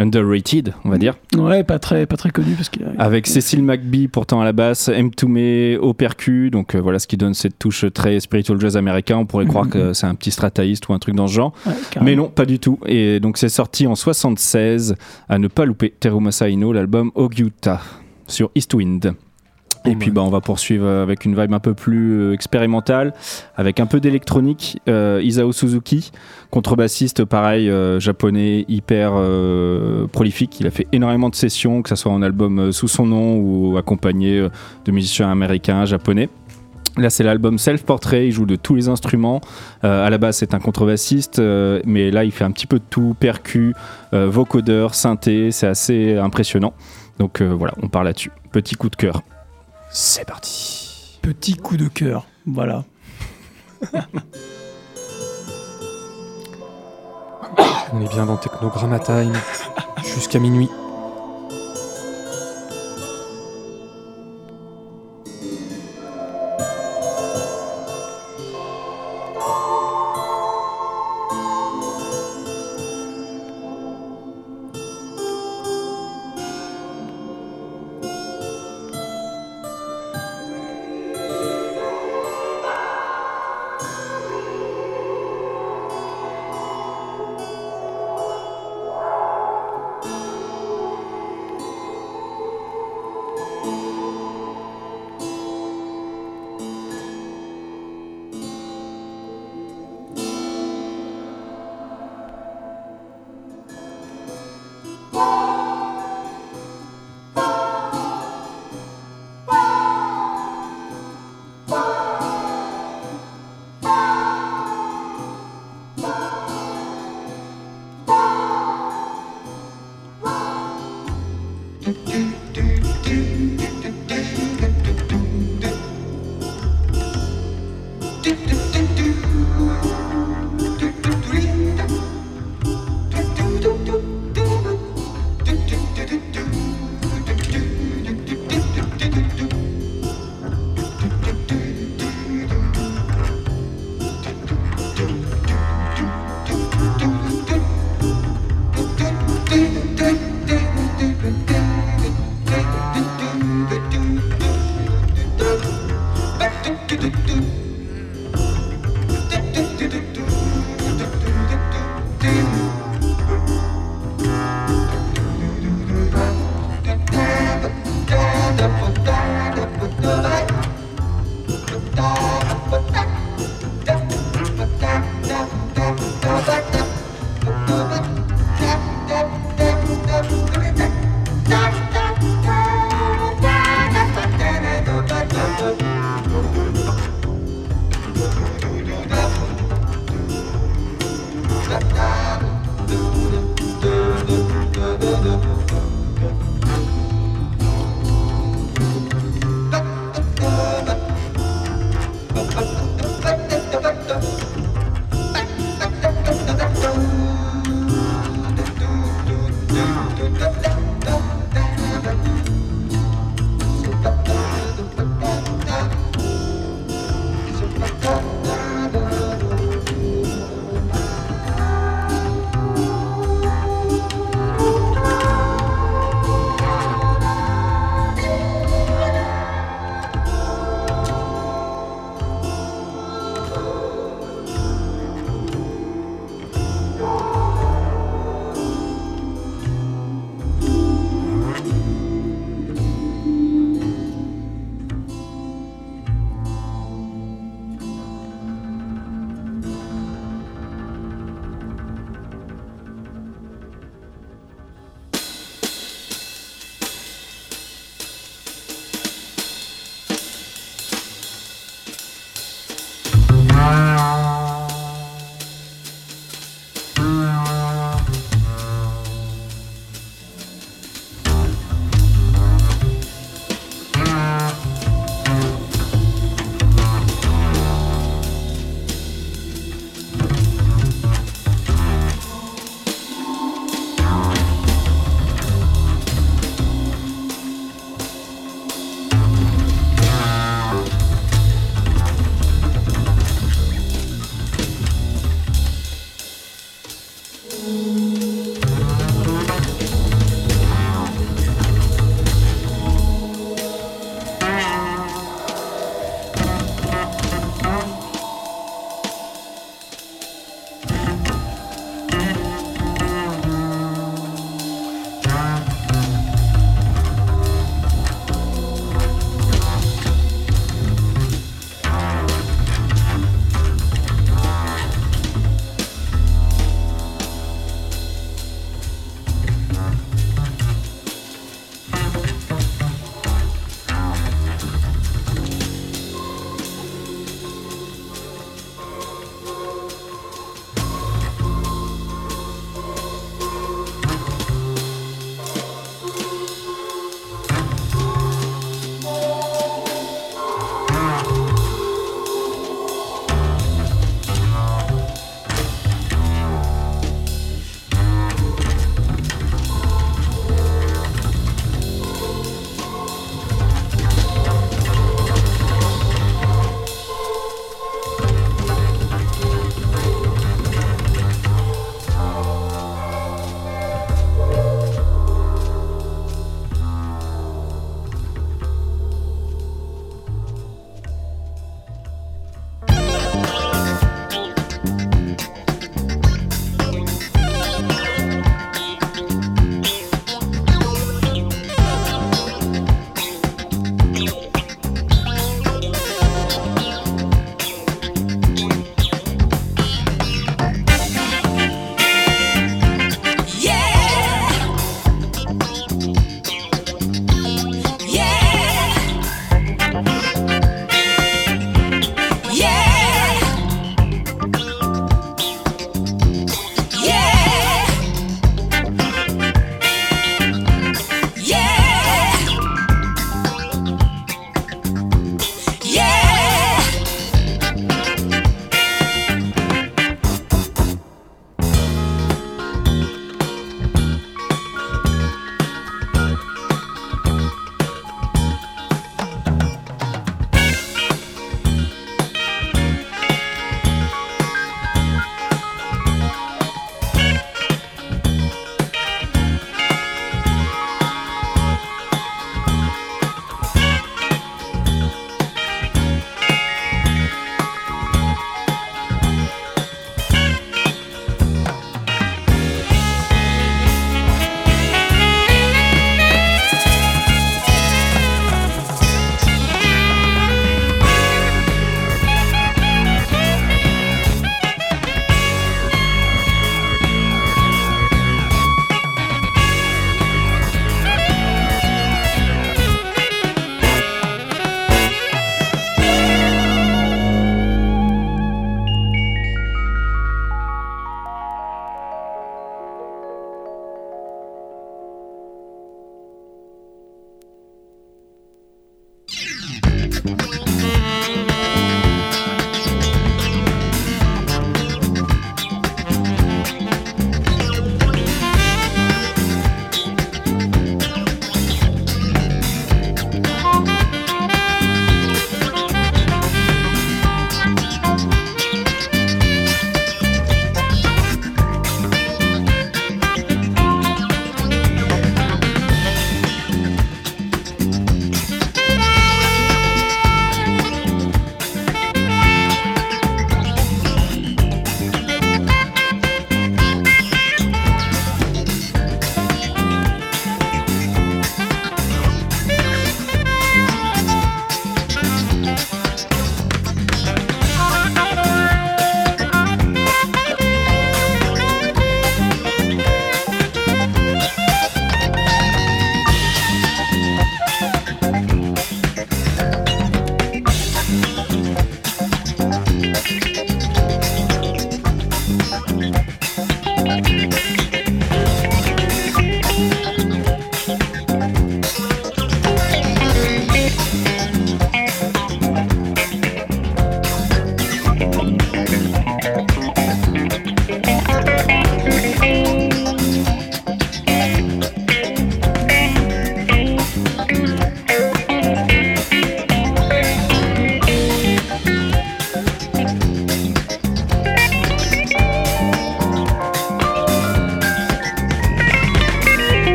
underrated, 0.00 0.72
on 0.84 0.88
va 0.90 0.98
dire, 0.98 1.14
Ouais, 1.36 1.62
pas 1.64 1.78
très, 1.78 2.06
pas 2.06 2.16
très 2.16 2.30
connu 2.30 2.52
parce 2.54 2.68
que. 2.70 2.80
avec 2.98 3.26
Cécile 3.26 3.62
McBee 3.62 4.08
pourtant 4.08 4.40
à 4.40 4.44
la 4.44 4.52
basse, 4.52 4.88
M. 4.88 5.10
Toomey 5.10 5.76
au 5.76 5.92
percu. 5.94 6.50
Donc 6.50 6.74
euh, 6.74 6.80
voilà 6.80 6.98
ce 6.98 7.06
qui 7.06 7.16
donne 7.16 7.34
cette 7.34 7.58
touche 7.58 7.84
très 7.92 8.18
spiritual 8.20 8.58
jazz 8.60 8.76
américain. 8.76 9.18
On 9.18 9.26
pourrait 9.26 9.46
croire 9.46 9.66
Mhm. 9.66 9.70
que 9.70 9.92
c'est 9.92 10.06
un 10.06 10.14
petit 10.14 10.30
strataïste 10.30 10.88
ou 10.88 10.94
un 10.94 10.98
truc 10.98 11.14
dans 11.14 11.26
ce 11.28 11.34
genre. 11.34 11.52
Ouais. 11.66 11.72
Mais 12.00 12.16
non, 12.16 12.28
pas 12.28 12.46
du 12.46 12.58
tout. 12.58 12.78
Et 12.86 13.20
donc 13.20 13.36
c'est 13.36 13.48
sorti 13.50 13.86
en 13.86 13.94
76, 13.94 14.94
à 15.28 15.38
ne 15.38 15.48
pas 15.48 15.64
louper, 15.66 15.92
Terumasa 16.00 16.48
Ino, 16.48 16.72
l'album 16.72 17.10
Ogyuta, 17.14 17.80
sur 18.26 18.50
Eastwind. 18.54 19.12
Et 19.84 19.96
puis 19.96 20.10
bah, 20.10 20.22
on 20.22 20.28
va 20.30 20.40
poursuivre 20.40 20.86
avec 20.86 21.24
une 21.24 21.34
vibe 21.34 21.52
un 21.52 21.58
peu 21.58 21.74
plus 21.74 22.20
euh, 22.20 22.32
expérimentale, 22.32 23.12
avec 23.56 23.80
un 23.80 23.86
peu 23.86 24.00
d'électronique. 24.00 24.80
Euh, 24.88 25.20
Isao 25.22 25.52
Suzuki, 25.52 26.12
contrebassiste 26.50 27.24
pareil, 27.24 27.68
euh, 27.68 27.98
japonais, 27.98 28.64
hyper 28.68 29.12
euh, 29.14 30.06
prolifique. 30.06 30.60
Il 30.60 30.66
a 30.66 30.70
fait 30.70 30.86
énormément 30.92 31.30
de 31.30 31.34
sessions, 31.34 31.82
que 31.82 31.88
ce 31.88 31.96
soit 31.96 32.12
en 32.12 32.22
album 32.22 32.58
euh, 32.58 32.72
sous 32.72 32.88
son 32.88 33.06
nom 33.06 33.36
ou 33.36 33.76
accompagné 33.76 34.38
euh, 34.38 34.48
de 34.84 34.92
musiciens 34.92 35.30
américains, 35.30 35.84
japonais. 35.84 36.28
Là, 36.98 37.08
c'est 37.08 37.24
l'album 37.24 37.58
Self 37.58 37.84
Portrait. 37.84 38.26
Il 38.26 38.32
joue 38.32 38.44
de 38.44 38.56
tous 38.56 38.74
les 38.74 38.88
instruments. 38.88 39.40
Euh, 39.82 40.06
à 40.06 40.10
la 40.10 40.18
base, 40.18 40.36
c'est 40.36 40.54
un 40.54 40.58
contrebassiste, 40.58 41.38
euh, 41.38 41.80
mais 41.86 42.10
là, 42.10 42.24
il 42.24 42.32
fait 42.32 42.44
un 42.44 42.50
petit 42.50 42.66
peu 42.66 42.78
de 42.78 42.84
tout 42.88 43.16
percu, 43.18 43.74
euh, 44.12 44.28
vocodeur, 44.28 44.94
synthé. 44.94 45.50
C'est 45.52 45.66
assez 45.66 46.18
impressionnant. 46.18 46.74
Donc 47.18 47.40
euh, 47.40 47.48
voilà, 47.48 47.72
on 47.82 47.88
part 47.88 48.04
là-dessus. 48.04 48.30
Petit 48.52 48.74
coup 48.74 48.90
de 48.90 48.96
cœur. 48.96 49.22
C'est 49.94 50.24
parti. 50.24 51.18
Petit 51.20 51.54
coup 51.54 51.76
de 51.76 51.86
cœur. 51.86 52.26
Voilà. 52.46 52.84
On 57.92 58.00
est 58.00 58.08
bien 58.08 58.24
dans 58.24 58.38
Technogramma 58.38 58.98
Time 59.00 59.34
jusqu'à 60.02 60.38
minuit. 60.38 60.70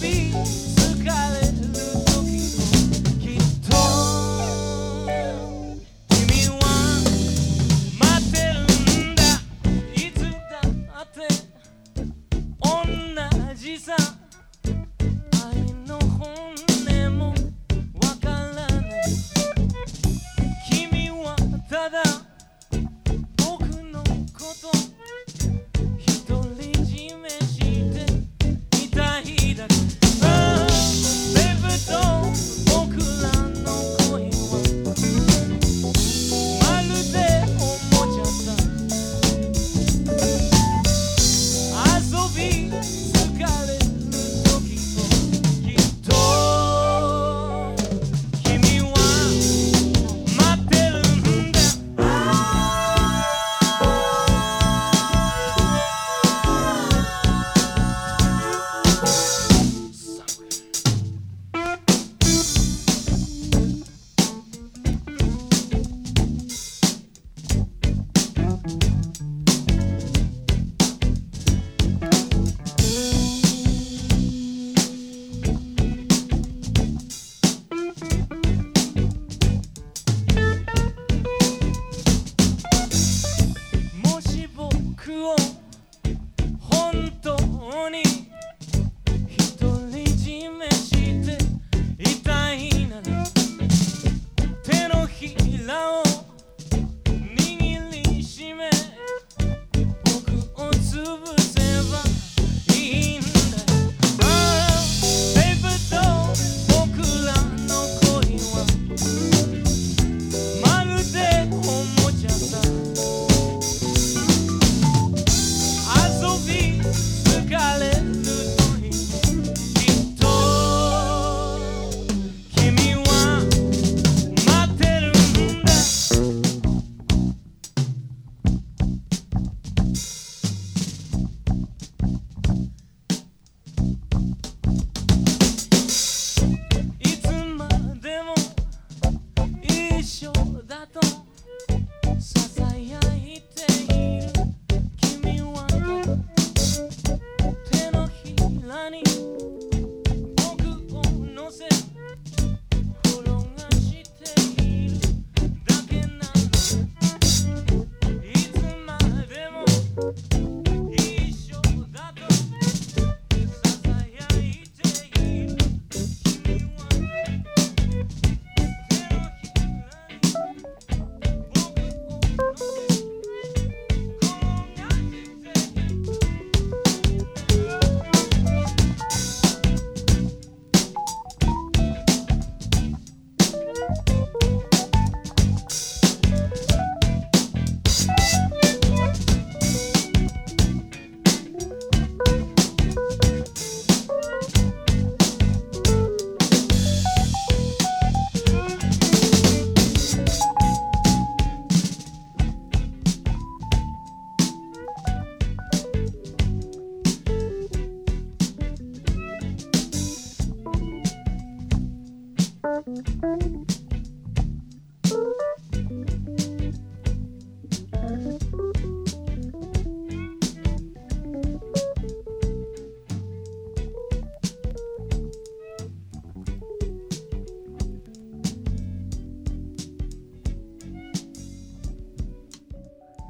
be 0.00 0.32
so 0.44 1.04
color. 1.04 1.49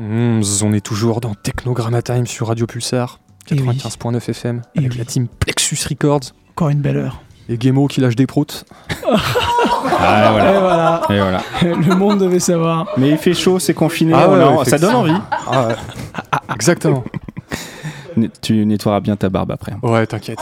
Mmh, 0.03 0.41
on 0.63 0.73
est 0.73 0.81
toujours 0.81 1.21
dans 1.21 1.35
Technogramma 1.35 2.01
Time 2.01 2.27
sur 2.27 2.49
Radio 2.49 2.67
Pulsar, 2.67 3.21
Eh 3.51 3.61
oui. 3.61 3.77
95.9 3.77 4.31
FM, 4.31 4.63
Eh 4.75 4.79
avec 4.79 4.93
oui. 4.93 4.99
la 4.99 5.05
team 5.05 5.29
Plexus 5.29 5.77
Records 5.91 6.33
Encore 6.53 6.71
une 6.71 6.81
belle 6.81 6.97
heure. 6.97 7.21
et 7.51 7.61
Gemo 7.61 7.87
qui 7.87 8.01
lâche 8.01 8.17
des 8.17 8.27
proutes. 8.27 8.65
Ah, 10.03 10.31
voilà. 10.33 10.51
Et 10.55 10.59
voilà, 10.61 11.03
Et 11.11 11.19
voilà. 11.19 11.43
le 11.89 11.95
monde 11.95 12.19
devait 12.19 12.41
savoir. 12.41 12.87
Mais 12.97 13.11
il 13.11 13.19
fait 13.19 13.35
chaud, 13.35 13.59
c'est 13.59 13.75
confiné. 13.75 14.15
Ah 14.15 14.31
ouais, 14.31 14.65
ça 14.65 14.79
donne 14.79 14.95
envie. 14.95 15.13
Ah 15.47 15.69
ouais. 15.69 15.75
Exactement. 16.55 17.05
Tu 18.41 18.65
nettoieras 18.65 19.01
bien 19.01 19.17
ta 19.17 19.29
barbe 19.29 19.51
après. 19.51 19.75
Ouais, 19.83 20.07
t'inquiète. 20.07 20.39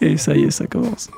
Et 0.00 0.16
ça 0.16 0.34
y 0.34 0.44
est, 0.44 0.50
ça 0.50 0.66
commence. 0.66 1.10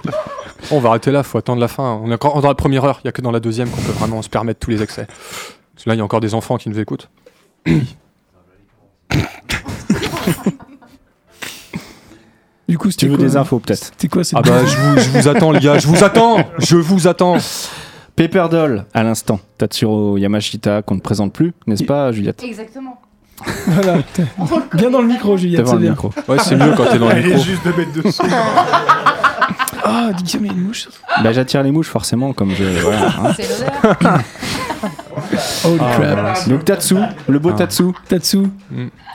On 0.73 0.81
va 0.81 0.89
arrêter 0.91 1.13
là, 1.13 1.23
faut 1.23 1.39
attendre 1.39 1.61
la 1.61 1.69
fin. 1.69 2.01
On 2.03 2.11
est 2.11 2.15
encore 2.15 2.41
dans 2.43 2.49
la 2.49 2.55
première 2.55 2.85
heure, 2.85 2.99
il 3.05 3.07
n'y 3.07 3.11
a 3.11 3.13
que 3.13 3.23
dans 3.23 3.31
la 3.31 3.41
deuxième 3.41 3.69
qu'on 3.71 3.81
peut 3.83 3.93
vraiment 3.93 4.21
se 4.21 4.29
permettre 4.29 4.59
tous 4.61 4.71
les 4.71 4.83
excès. 4.83 5.07
Parce 5.75 5.85
que 5.85 5.91
là, 5.91 5.95
il 5.95 5.99
y 5.99 6.01
a 6.01 6.05
encore 6.05 6.21
des 6.21 6.35
enfants 6.35 6.57
qui 6.57 6.69
nous 6.69 6.79
écoutent. 6.79 7.09
Du 12.67 12.79
coup, 12.79 12.89
Tu 12.89 12.93
c'était 12.93 13.09
veux 13.09 13.19
des 13.19 13.37
infos 13.37 13.59
peut-être 13.59 13.85
C'était 13.85 14.09
quoi 14.09 14.25
cette 14.25 14.39
Ah 14.39 14.43
bah, 14.43 14.65
je 14.65 14.77
vous, 14.77 14.99
je 14.99 15.11
vous 15.11 15.29
attends, 15.29 15.51
les 15.53 15.61
gars, 15.61 15.79
je 15.79 15.87
vous 15.87 16.03
attends 16.03 16.39
Je 16.59 16.77
vous 16.77 17.07
attends 17.07 17.37
Paper 18.17 18.47
Doll, 18.51 18.85
à 18.95 19.03
l'instant. 19.03 19.39
Tatsuro 19.59 20.17
Yamashita, 20.17 20.83
qu'on 20.83 20.95
ne 20.95 21.01
présente 21.01 21.33
plus, 21.33 21.53
n'est-ce 21.67 21.85
pas, 21.85 22.11
Juliette 22.13 22.43
Exactement. 22.43 23.01
Voilà, 23.67 23.99
t'es- 24.15 24.25
bien 24.75 24.91
dans 24.91 25.03
le 25.03 25.09
micro, 25.09 25.37
Juliette, 25.37 25.61
Devant 25.61 25.71
c'est 25.73 25.77
le 25.77 25.83
bien. 25.83 25.91
micro. 25.91 26.11
Ouais, 26.29 26.39
c'est 26.39 26.57
mieux 26.57 26.73
quand 26.77 26.87
t'es 26.87 26.99
dans 26.99 27.09
le 27.09 27.13
Elle 27.17 27.27
est 27.27 27.29
micro. 27.35 27.43
juste 27.45 27.67
de 27.67 27.73
mettre 27.73 27.93
dessous. 28.03 28.23
Ah, 29.87 30.11
dis 30.15 30.33
y 30.33 30.37
a 30.49 30.53
une 30.53 30.61
mouche. 30.63 30.89
Bah, 31.23 31.33
j'attire 31.33 31.63
les 31.63 31.71
mouches 31.71 31.89
forcément, 31.89 32.33
comme 32.33 32.53
je. 32.55 32.65
voilà, 32.81 33.07
hein. 33.09 33.35
C'est 33.37 33.47
l'odeur. 33.51 34.19
Holy 35.65 35.79
Ah, 35.81 35.93
crap. 35.95 36.13
voilà. 36.13 36.35
Donc 36.49 36.65
Tatsu, 36.65 36.95
le 37.29 37.39
beau 37.39 37.51
Ah. 37.53 37.59
Tatsu, 37.59 37.85
Tatsu. 38.09 38.39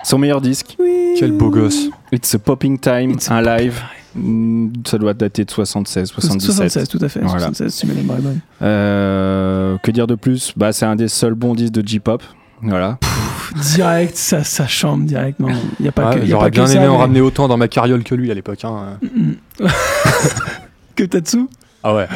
son 0.04 0.18
meilleur 0.18 0.42
disque. 0.42 0.78
Quel 1.18 1.32
beau 1.32 1.50
gosse. 1.50 1.90
It's 2.12 2.34
a 2.36 2.40
Popping 2.40 2.80
Time, 2.80 3.12
It's 3.12 3.30
a 3.30 3.36
un 3.36 3.42
live. 3.42 3.82
Mm, 4.16 4.70
Ça 4.88 4.98
doit 4.98 5.14
dater 5.14 5.46
de 5.46 5.52
76, 5.52 6.10
77. 6.10 6.52
76, 6.52 6.88
tout 6.90 6.98
à 7.02 7.10
fait. 7.10 7.20
Voilà. 7.20 7.40
76, 7.40 7.74
si 7.74 7.86
ma 7.86 7.94
mémoire 7.94 8.18
est 8.18 8.22
bonne. 8.22 8.40
Euh, 8.62 9.78
que 9.84 9.92
dire 9.92 10.08
de 10.08 10.16
plus? 10.16 10.54
Bah, 10.58 10.72
c'est 10.74 10.86
un 10.86 10.96
des 10.96 11.08
seuls 11.08 11.36
bons 11.36 11.54
disques 11.54 11.74
de 11.74 11.88
J-pop. 11.88 12.24
Voilà. 12.64 12.98
Direct, 13.56 14.16
ça, 14.16 14.44
ça 14.44 14.68
chambre 14.68 15.06
direct. 15.06 15.40
Non, 15.40 15.50
il 15.80 15.86
y 15.86 15.90
a 15.90 15.92
pas 15.92 16.10
Ouais, 16.10 16.16
que. 16.16 16.20
y 16.22 16.24
a 16.24 16.26
J'aurais 16.28 16.46
pas 16.46 16.50
que 16.50 16.56
bien 16.56 16.68
ça, 16.68 16.74
aimé 16.76 16.88
en 16.88 16.94
mais- 16.94 16.98
ramener 16.98 17.22
autant 17.22 17.48
dans 17.48 17.58
ma 17.58 17.68
carriole 17.68 18.04
que 18.04 18.16
lui 18.16 18.30
à 18.32 18.34
l'époque. 18.34 18.64
hein. 18.66 18.98
Mm. 19.02 19.34
que 20.96 21.04
Tatsu? 21.04 21.48
Ah 21.84 21.96
ouais. 21.96 22.08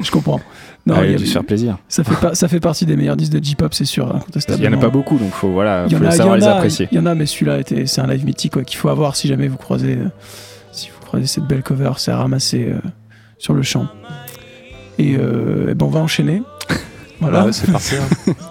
Je 0.00 0.10
comprends. 0.10 0.40
Non, 0.86 0.94
Ah, 0.98 1.04
il 1.04 1.14
a 1.14 1.18
dû 1.18 1.26
se 1.26 1.32
faire 1.32 1.44
plaisir. 1.44 1.78
ça, 1.88 2.04
fait 2.04 2.14
pas, 2.20 2.34
ça 2.36 2.46
fait 2.46 2.60
partie 2.60 2.86
des 2.86 2.96
meilleurs 2.96 3.16
disques 3.16 3.32
de 3.32 3.42
J-pop, 3.42 3.74
c'est 3.74 3.84
sûr. 3.84 4.18
Il 4.56 4.62
y 4.62 4.68
en 4.68 4.72
a 4.72 4.76
pas 4.76 4.88
beaucoup, 4.88 5.18
donc 5.18 5.32
faut 5.32 5.50
voilà, 5.50 5.86
faut 5.90 6.04
a, 6.04 6.10
savoir 6.12 6.36
les 6.36 6.44
a, 6.44 6.54
apprécier. 6.54 6.88
Il 6.92 6.96
y 6.96 7.00
en 7.00 7.06
a, 7.06 7.14
mais 7.16 7.26
celui-là, 7.26 7.58
était- 7.58 7.86
c'est 7.86 8.00
un 8.00 8.06
live 8.06 8.24
mythique 8.24 8.62
qu'il 8.64 8.78
faut 8.78 8.88
avoir 8.88 9.16
si 9.16 9.26
jamais 9.26 9.48
vous 9.48 9.56
croisez, 9.56 9.96
euh, 9.96 10.08
si 10.70 10.90
vous 10.90 11.04
croisez 11.04 11.26
cette 11.26 11.44
belle 11.44 11.64
cover, 11.64 11.90
c'est 11.96 12.12
à 12.12 12.18
ramasser 12.18 12.68
euh, 12.70 12.78
sur 13.38 13.52
le 13.52 13.62
champ. 13.62 13.86
Et, 14.98 15.16
euh, 15.18 15.66
eh 15.70 15.74
ben, 15.74 15.86
on 15.86 15.90
va 15.90 16.00
enchaîner. 16.00 16.42
Voilà. 17.20 17.44
Ouais, 17.44 17.52
c'est 17.52 17.70
parti. 17.70 17.94
hein. 17.96 18.32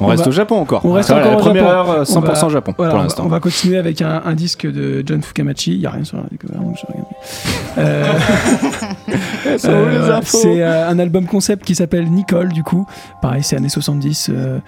On, 0.00 0.04
on 0.04 0.08
reste 0.08 0.22
va- 0.22 0.28
au 0.30 0.32
Japon 0.32 0.56
encore. 0.56 0.80
on 0.86 0.92
reste 0.92 1.10
Voilà, 1.10 1.26
encore 1.26 1.32
la 1.32 1.38
au 1.38 1.46
première 1.46 1.64
Japon. 1.66 1.76
heure, 1.76 1.90
euh, 1.90 2.04
100% 2.04 2.16
On 2.16 2.20
va- 2.46 2.48
Japon 2.48 2.74
Voilà, 2.78 2.92
pour 2.94 3.02
l'instant. 3.02 3.22
on 3.26 3.28
va 3.28 3.40
continuer 3.40 3.76
avec 3.76 4.00
un, 4.00 4.22
un 4.24 4.32
disque 4.32 4.66
de 4.66 5.02
John 5.04 5.20
Fukamachi. 5.22 5.74
Il 5.74 5.80
n'y 5.80 5.86
a 5.86 5.90
rien 5.90 6.04
sur 6.04 6.16
la 6.16 6.22
cover, 6.38 6.58
donc 6.58 6.78
je 6.80 6.86
regarde. 6.86 7.06
Euh, 7.76 8.12
euh, 9.66 10.20
c'est 10.24 10.62
euh, 10.62 10.88
un 10.88 10.98
album 10.98 11.26
concept 11.26 11.66
qui 11.66 11.74
s'appelle 11.74 12.10
Nicole, 12.10 12.48
du 12.48 12.62
coup. 12.62 12.86
Pareil, 13.20 13.42
c'est 13.42 13.56
années 13.56 13.68
70. 13.68 14.30
euh, 14.30 14.58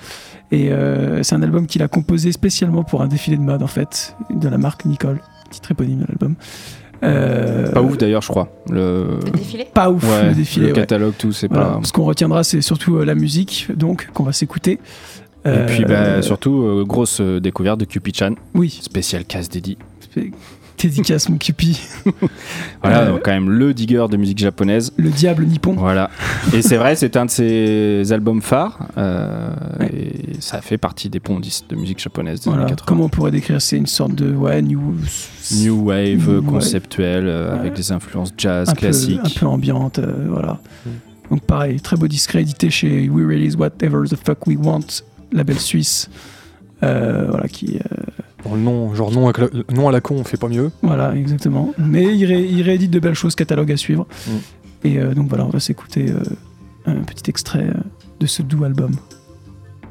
et 0.51 0.71
euh, 0.71 1.23
c'est 1.23 1.35
un 1.35 1.43
album 1.43 1.67
qu'il 1.67 1.83
a 1.83 1.89
composé 1.89 2.31
spécialement 2.33 2.83
pour 2.85 3.01
un 3.01 3.07
défilé 3.07 3.39
de 3.39 3.43
mode, 3.43 3.63
en 3.63 3.67
fait, 3.69 4.15
de 4.29 4.49
la 4.49 4.59
marque 4.59 4.85
Nicole. 4.85 5.21
Titre 5.51 5.71
éponyme 5.71 6.01
de 6.01 6.07
l'album. 6.09 6.35
Euh, 7.03 7.71
Pas 7.73 7.83
ouf 7.83 7.97
d'ailleurs, 7.99 8.23
je 8.23 8.29
crois. 8.29 8.49
Le, 8.71 9.19
Le 9.25 9.31
défilé 9.33 9.67
Pas 9.73 9.91
ouf, 9.91 10.03
ouais, 10.09 10.29
le 10.29 10.35
défilé. 10.35 10.67
le 10.69 10.73
ouais. 10.73 10.79
catalogue, 10.81 11.15
tout, 11.19 11.33
c'est 11.33 11.49
Voilà. 11.49 11.65
pas. 11.67 11.81
Ce 11.83 11.93
qu'on 11.93 12.05
retiendra, 12.05 12.45
c'est 12.45 12.61
surtout 12.61 12.97
euh, 12.97 13.05
la 13.05 13.15
musique, 13.15 13.69
donc, 13.75 14.09
qu'on 14.15 14.23
va 14.23 14.33
s'écouter. 14.33 14.73
Et 14.73 15.49
Euh, 15.49 15.67
puis 15.67 15.85
bah, 15.85 16.23
surtout, 16.23 16.63
euh, 16.63 16.85
grosse 16.85 17.21
euh, 17.21 17.41
découverte 17.41 17.81
de 17.81 17.85
Cupid-chan, 17.85 18.35
Oui, 18.55 18.71
spécial 18.81 19.25
casse 19.25 19.49
dédié. 19.49 19.77
Dédicace 20.89 21.29
mon 21.29 21.39
Cupi. 21.39 21.81
Voilà, 22.83 23.03
Euh, 23.03 23.11
donc 23.13 23.23
quand 23.25 23.31
même 23.31 23.51
le 23.51 23.73
digger 23.75 24.05
de 24.11 24.17
musique 24.17 24.39
japonaise. 24.39 24.93
Le 24.97 25.11
diable 25.11 25.45
nippon. 25.47 25.75
Voilà. 25.75 26.11
Et 26.53 26.63
c'est 26.63 26.77
vrai, 26.77 26.97
c'est 26.97 27.17
un 27.17 27.27
de 27.27 27.31
ses 27.31 28.13
albums 28.13 28.43
phares. 28.43 28.89
euh, 28.99 29.51
Ouais. 29.81 29.91
Et 29.95 30.41
ça 30.41 30.61
fait 30.61 30.79
partie 30.79 31.09
des 31.09 31.21
ponts 31.21 31.39
disques 31.41 31.67
de 31.69 31.77
musique 31.77 32.01
japonaise 32.01 32.41
des 32.41 32.51
Voilà. 32.51 32.65
années 32.65 32.71
80. 32.73 32.85
Comment 32.87 33.05
on 33.05 33.09
pourrait 33.09 33.31
décrire 33.31 33.61
C'est 33.63 33.77
une 33.77 33.87
sorte 33.87 34.15
de 34.15 34.33
ouais, 34.33 34.61
new, 34.63 34.95
New 35.63 35.85
wave 35.85 36.17
New 36.27 36.33
wave. 36.37 36.43
conceptuel 36.45 37.27
euh, 37.27 37.53
Ouais. 37.55 37.59
avec 37.61 37.75
des 37.75 37.93
influences 37.93 38.33
jazz 38.37 38.69
un 38.69 38.73
peu, 38.73 38.79
classiques. 38.81 39.21
un 39.25 39.39
peu 39.41 39.47
ambiante, 39.47 39.99
euh, 39.99 40.27
voilà. 40.29 40.59
Mm. 40.87 40.91
Donc 41.31 41.43
pareil, 41.43 41.81
très 41.81 41.97
beau 41.97 42.09
disque 42.09 42.31
réédité 42.33 42.69
chez 42.71 43.09
We 43.09 43.25
Release 43.27 43.57
Whatever 43.57 44.07
the 44.09 44.17
Fuck 44.17 44.47
We 44.47 44.57
Want, 44.61 44.81
label 45.33 45.59
suisse. 45.59 46.11
Euh, 46.83 47.27
voilà, 47.31 47.47
qui, 47.49 47.77
euh, 47.79 48.03
Bon, 48.45 48.55
le 48.55 48.61
nom, 48.61 48.95
genre 48.95 49.13
nom 49.13 49.29
à, 49.29 49.93
la 49.93 50.01
con, 50.01 50.17
on 50.19 50.25
fait 50.25 50.37
pas 50.37 50.49
mieux. 50.49 50.71
voilà, 50.83 51.15
exactement. 51.15 51.73
Mais 51.79 52.03
il, 52.15 52.25
ré- 52.25 52.45
il 52.45 52.63
réédite 52.63 52.91
de 52.91 52.99
belles 52.99 53.15
choses, 53.15 53.35
catalogue 53.37 53.71
à 53.71 53.77
suivre. 53.77 54.07
Mm. 54.27 54.31
Et 54.85 54.99
euh, 54.99 55.15
donc 55.15 55.29
voilà, 55.29 55.45
on 55.47 55.51
va 55.51 55.61
s'écouter 55.61 56.11
euh, 56.11 56.23
un 56.87 56.97
petit 57.03 57.31
extrait 57.31 57.69
euh, 57.69 57.81
de 58.19 58.27
ce 58.27 58.43
doux 58.43 58.65
album. 58.65 58.91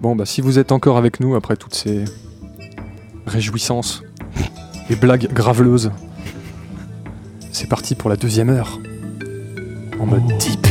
Bon, 0.02 0.16
bah 0.16 0.26
si 0.26 0.42
vous 0.42 0.60
êtes 0.60 0.72
encore 0.74 0.98
avec 0.98 1.20
nous 1.22 1.36
après 1.36 1.56
toutes 1.56 1.76
ces 1.76 2.04
réjouissances 3.26 4.04
et 4.90 4.96
blagues 4.96 5.32
graveleuses, 5.32 5.92
c'est 7.52 7.70
parti 7.70 7.96
pour 7.96 8.10
la 8.10 8.16
deuxième 8.18 8.50
heure. 8.50 8.80
En 10.00 10.06
mode 10.08 10.26
deep. 10.40 10.68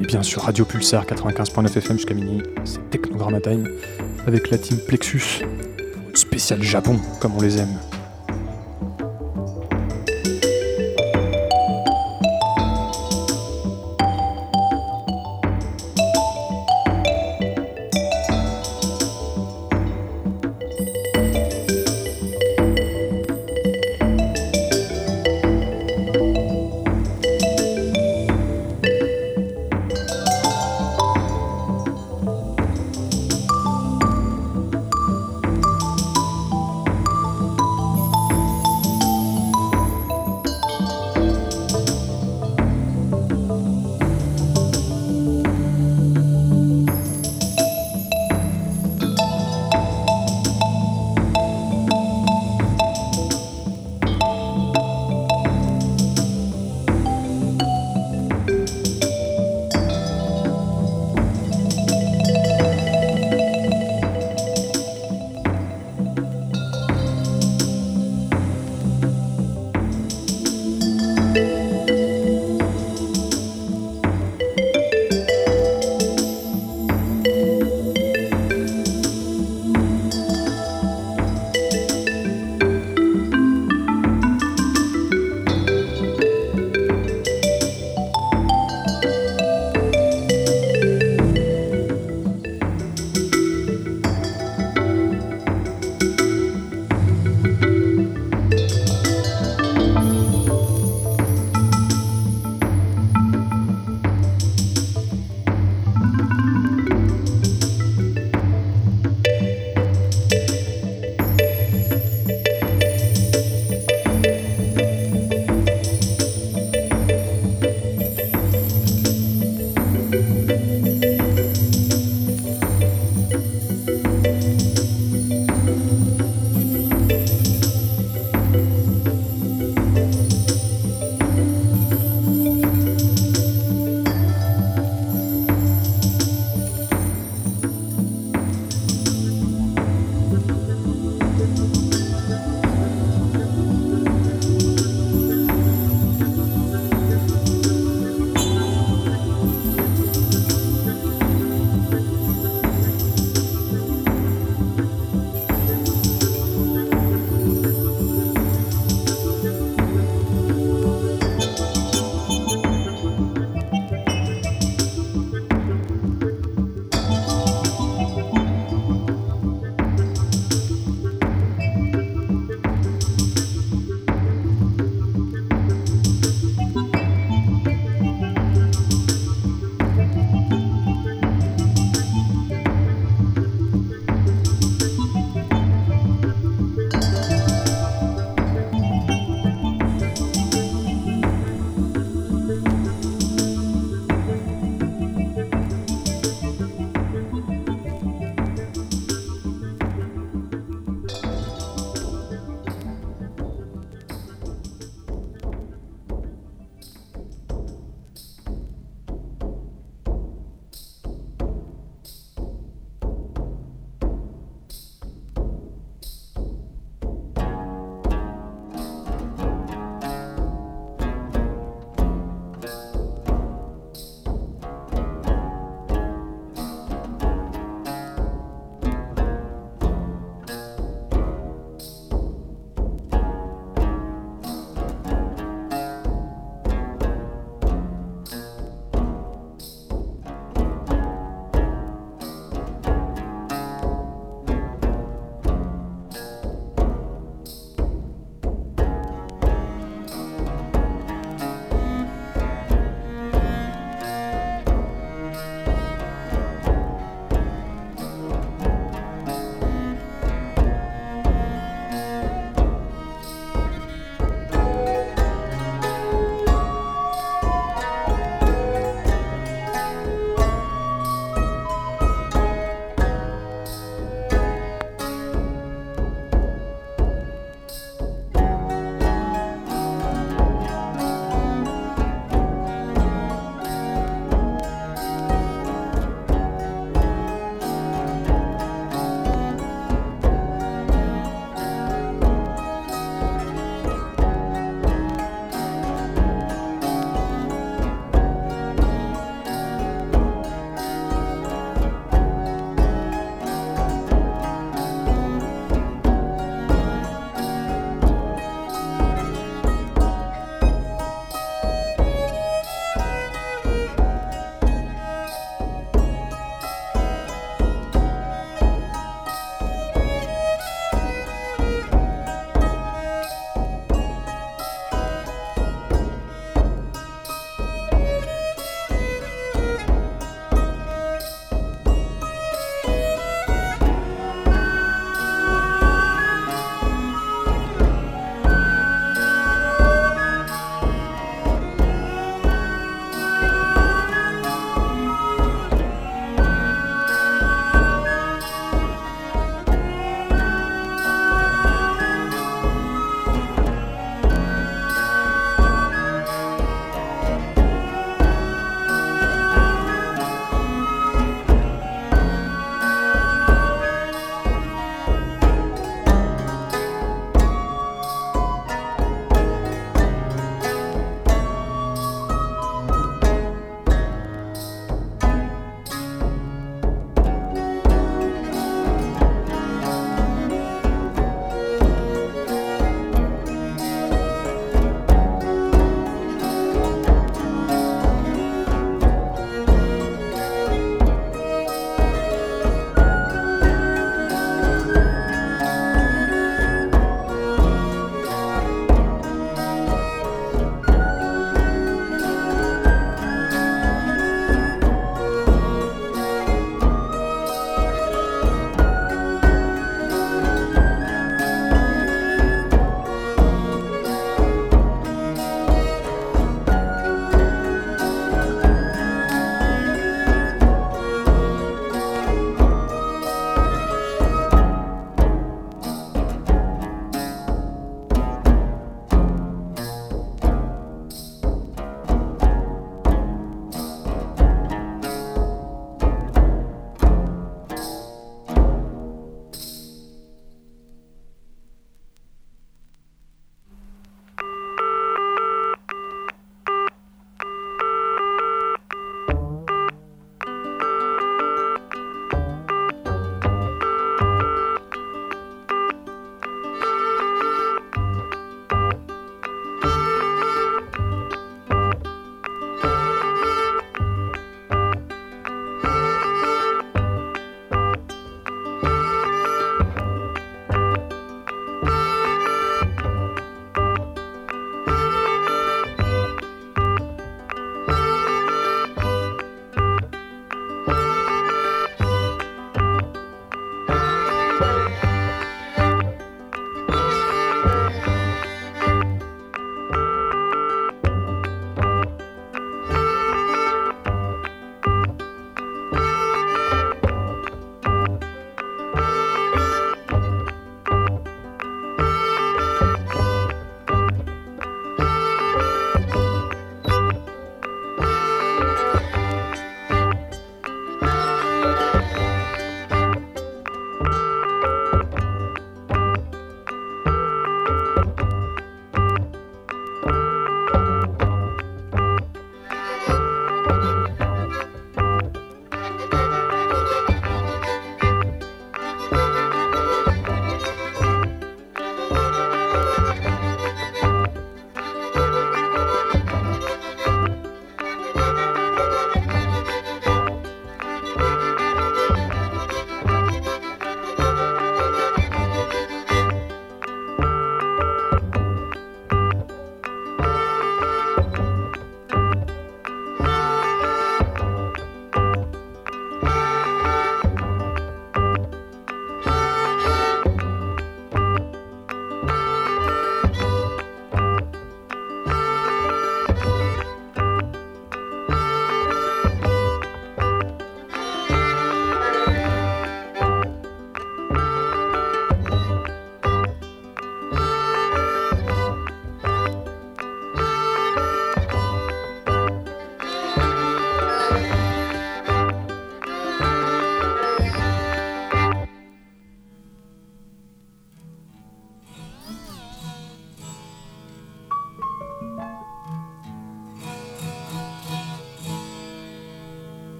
Et 0.00 0.04
bien 0.06 0.22
sûr, 0.22 0.42
Radio 0.42 0.64
Pulsar 0.64 1.06
95.9 1.06 1.78
FM 1.78 1.96
jusqu'à 1.96 2.14
minuit, 2.14 2.42
c'est 2.64 2.90
Technogramma 2.90 3.40
Time 3.40 3.68
avec 4.26 4.50
la 4.50 4.58
team 4.58 4.78
Plexus. 4.86 5.42
Spécial 6.14 6.62
Japon, 6.62 6.98
comme 7.20 7.36
on 7.36 7.40
les 7.40 7.58
aime.「 7.58 8.03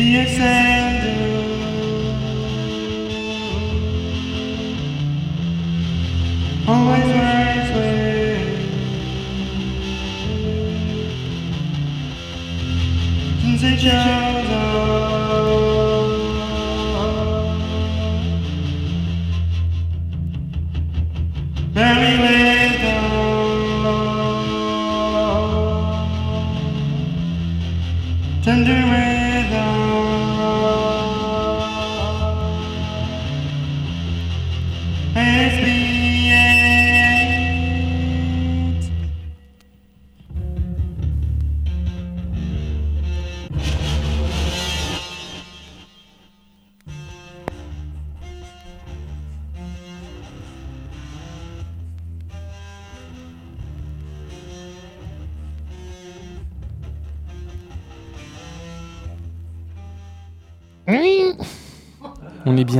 On 0.00 0.89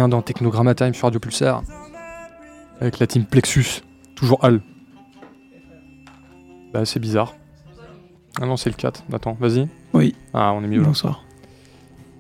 dans 0.09 0.23
Technogramma 0.23 0.75
Time 0.75 0.95
sur 0.95 1.05
Radio 1.05 1.21
Pulsar. 1.21 1.63
Avec 2.81 2.99
la 2.99 3.07
team 3.07 3.25
Plexus. 3.25 3.83
Toujours 4.15 4.45
Al. 4.45 4.61
Bah, 6.73 6.85
c'est 6.85 7.01
bizarre. 7.01 7.35
Ah 8.41 8.47
non, 8.47 8.57
c'est 8.57 8.71
le 8.71 8.77
4. 8.77 9.05
Attends, 9.13 9.37
vas-y. 9.41 9.69
Oui. 9.93 10.15
Ah, 10.33 10.53
on 10.53 10.63
est 10.63 10.69
mieux. 10.69 10.83
Bonsoir. 10.83 11.25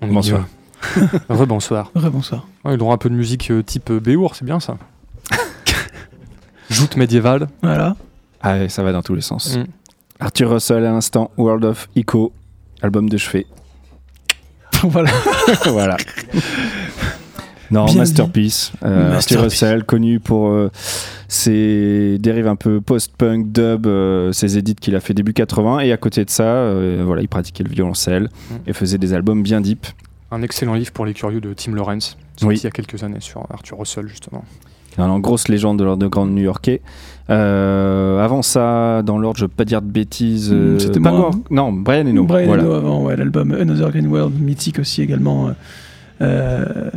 On 0.00 0.08
est 0.08 0.12
Bonsoir. 0.12 0.46
Rebonsoir. 1.28 1.90
Rebonsoir. 1.94 2.46
Ouais, 2.64 2.74
ils 2.74 2.82
auront 2.82 2.92
un 2.92 2.98
peu 2.98 3.10
de 3.10 3.14
musique 3.14 3.50
euh, 3.50 3.62
type 3.62 3.90
euh, 3.90 4.00
Béour, 4.00 4.34
c'est 4.34 4.44
bien 4.44 4.60
ça. 4.60 4.76
Joute 6.70 6.96
médiévale. 6.96 7.48
Voilà. 7.62 7.96
Ah, 8.42 8.54
ouais, 8.54 8.68
ça 8.68 8.82
va 8.82 8.92
dans 8.92 9.02
tous 9.02 9.14
les 9.14 9.20
sens. 9.20 9.56
Mm. 9.56 9.64
Arthur 10.20 10.50
Russell 10.50 10.84
à 10.84 10.92
l'instant, 10.92 11.30
World 11.36 11.64
of 11.64 11.88
Echo, 11.96 12.32
album 12.82 13.08
de 13.08 13.16
chevet. 13.18 13.46
voilà. 14.82 15.10
voilà. 15.66 15.96
Non, 17.70 17.84
Bien 17.84 17.94
masterpiece. 17.96 18.72
Euh, 18.84 19.12
Arthur 19.14 19.14
Masterpiece. 19.42 19.62
Russell, 19.62 19.84
connu 19.84 20.18
pour 20.20 20.48
euh, 20.48 20.70
ses 21.28 22.18
dérives 22.18 22.48
un 22.48 22.56
peu 22.56 22.80
post-punk, 22.80 23.52
dub, 23.52 23.86
euh, 23.86 24.32
ses 24.32 24.58
édits 24.58 24.74
qu'il 24.74 24.96
a 24.96 25.00
fait 25.00 25.14
début 25.14 25.32
80. 25.32 25.80
Et 25.80 25.92
à 25.92 25.96
côté 25.96 26.24
de 26.24 26.30
ça, 26.30 26.42
euh, 26.44 27.02
voilà, 27.04 27.22
il 27.22 27.28
pratiquait 27.28 27.62
le 27.64 27.70
violoncelle 27.70 28.24
Mm. 28.50 28.54
et 28.66 28.72
faisait 28.72 28.98
des 28.98 29.14
albums 29.14 29.42
bien 29.42 29.60
deep. 29.60 29.86
Un 30.32 30.42
excellent 30.42 30.74
livre 30.74 30.92
pour 30.92 31.06
les 31.06 31.14
curieux 31.14 31.40
de 31.40 31.52
Tim 31.54 31.74
Lawrence. 31.74 32.16
Sorti 32.36 32.46
Oui. 32.46 32.58
il 32.58 32.64
y 32.64 32.66
a 32.66 32.70
quelques 32.70 33.02
années 33.04 33.20
sur 33.20 33.46
Arthur 33.50 33.78
Russell, 33.78 34.06
justement. 34.08 34.44
En 34.98 35.18
grosse 35.20 35.48
légende 35.48 35.78
de 35.78 35.84
l'underground 35.84 36.32
new-yorkais. 36.34 36.82
Euh, 37.30 38.18
avant 38.22 38.42
ça, 38.42 39.02
dans 39.02 39.18
l'ordre, 39.18 39.38
je 39.38 39.44
veux 39.44 39.48
pas 39.48 39.64
dire 39.64 39.80
de 39.82 39.86
bêtises. 39.90 40.50
euh, 40.52 40.74
Mm, 40.74 40.80
c'était 40.80 41.00
pas 41.00 41.12
moi, 41.12 41.30
hein. 41.32 41.40
Non, 41.50 41.72
Brian 41.72 42.06
Eno. 42.06 42.24
Brian 42.24 42.46
voilà. 42.48 42.64
Eno 42.64 42.72
avant, 42.74 43.02
ouais, 43.04 43.16
l'album 43.16 43.52
Another 43.52 43.90
Green 43.90 44.08
World, 44.08 44.34
mythique 44.40 44.78
aussi 44.80 45.00
également. 45.02 45.48
euh, 45.48 45.52
euh, 46.22 46.90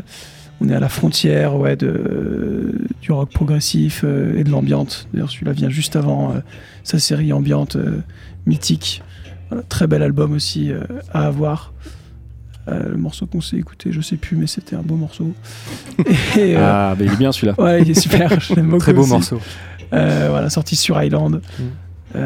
on 0.61 0.69
est 0.69 0.75
à 0.75 0.79
la 0.79 0.89
frontière 0.89 1.55
ouais, 1.55 1.75
de, 1.75 2.73
du 3.01 3.11
rock 3.11 3.29
progressif 3.31 4.01
euh, 4.03 4.37
et 4.37 4.43
de 4.43 4.49
l'ambiante. 4.49 5.07
D'ailleurs, 5.13 5.29
celui-là 5.29 5.51
vient 5.51 5.69
juste 5.69 5.95
avant 5.95 6.31
euh, 6.31 6.39
sa 6.83 6.99
série 6.99 7.33
ambiante 7.33 7.75
euh, 7.75 7.99
mythique. 8.45 9.01
Voilà, 9.49 9.63
très 9.67 9.87
bel 9.87 10.01
album 10.03 10.31
aussi 10.33 10.71
à 11.13 11.25
avoir. 11.27 11.73
Euh, 12.69 12.91
le 12.91 12.97
morceau 12.97 13.25
qu'on 13.25 13.41
s'est 13.41 13.57
écouté, 13.57 13.91
je 13.91 13.99
sais 13.99 14.15
plus, 14.15 14.37
mais 14.37 14.47
c'était 14.47 14.77
un 14.77 14.81
beau 14.81 14.95
morceau. 14.95 15.33
Et, 16.37 16.55
euh, 16.55 16.59
Ah, 16.61 16.95
bah, 16.97 17.03
il 17.05 17.11
est 17.11 17.17
bien 17.17 17.33
celui-là. 17.33 17.55
Ouais, 17.61 17.81
il 17.81 17.91
est 17.91 17.99
super, 17.99 18.39
je 18.39 18.55
l'aime 18.55 18.67
beaucoup. 18.69 18.79
Très 18.83 18.93
beau 18.93 19.01
aussi. 19.01 19.11
morceau. 19.11 19.41
Euh, 19.91 20.27
voilà, 20.29 20.49
sorti 20.49 20.75
sur 20.77 21.01
Island. 21.03 21.41
Mm. 21.59 22.17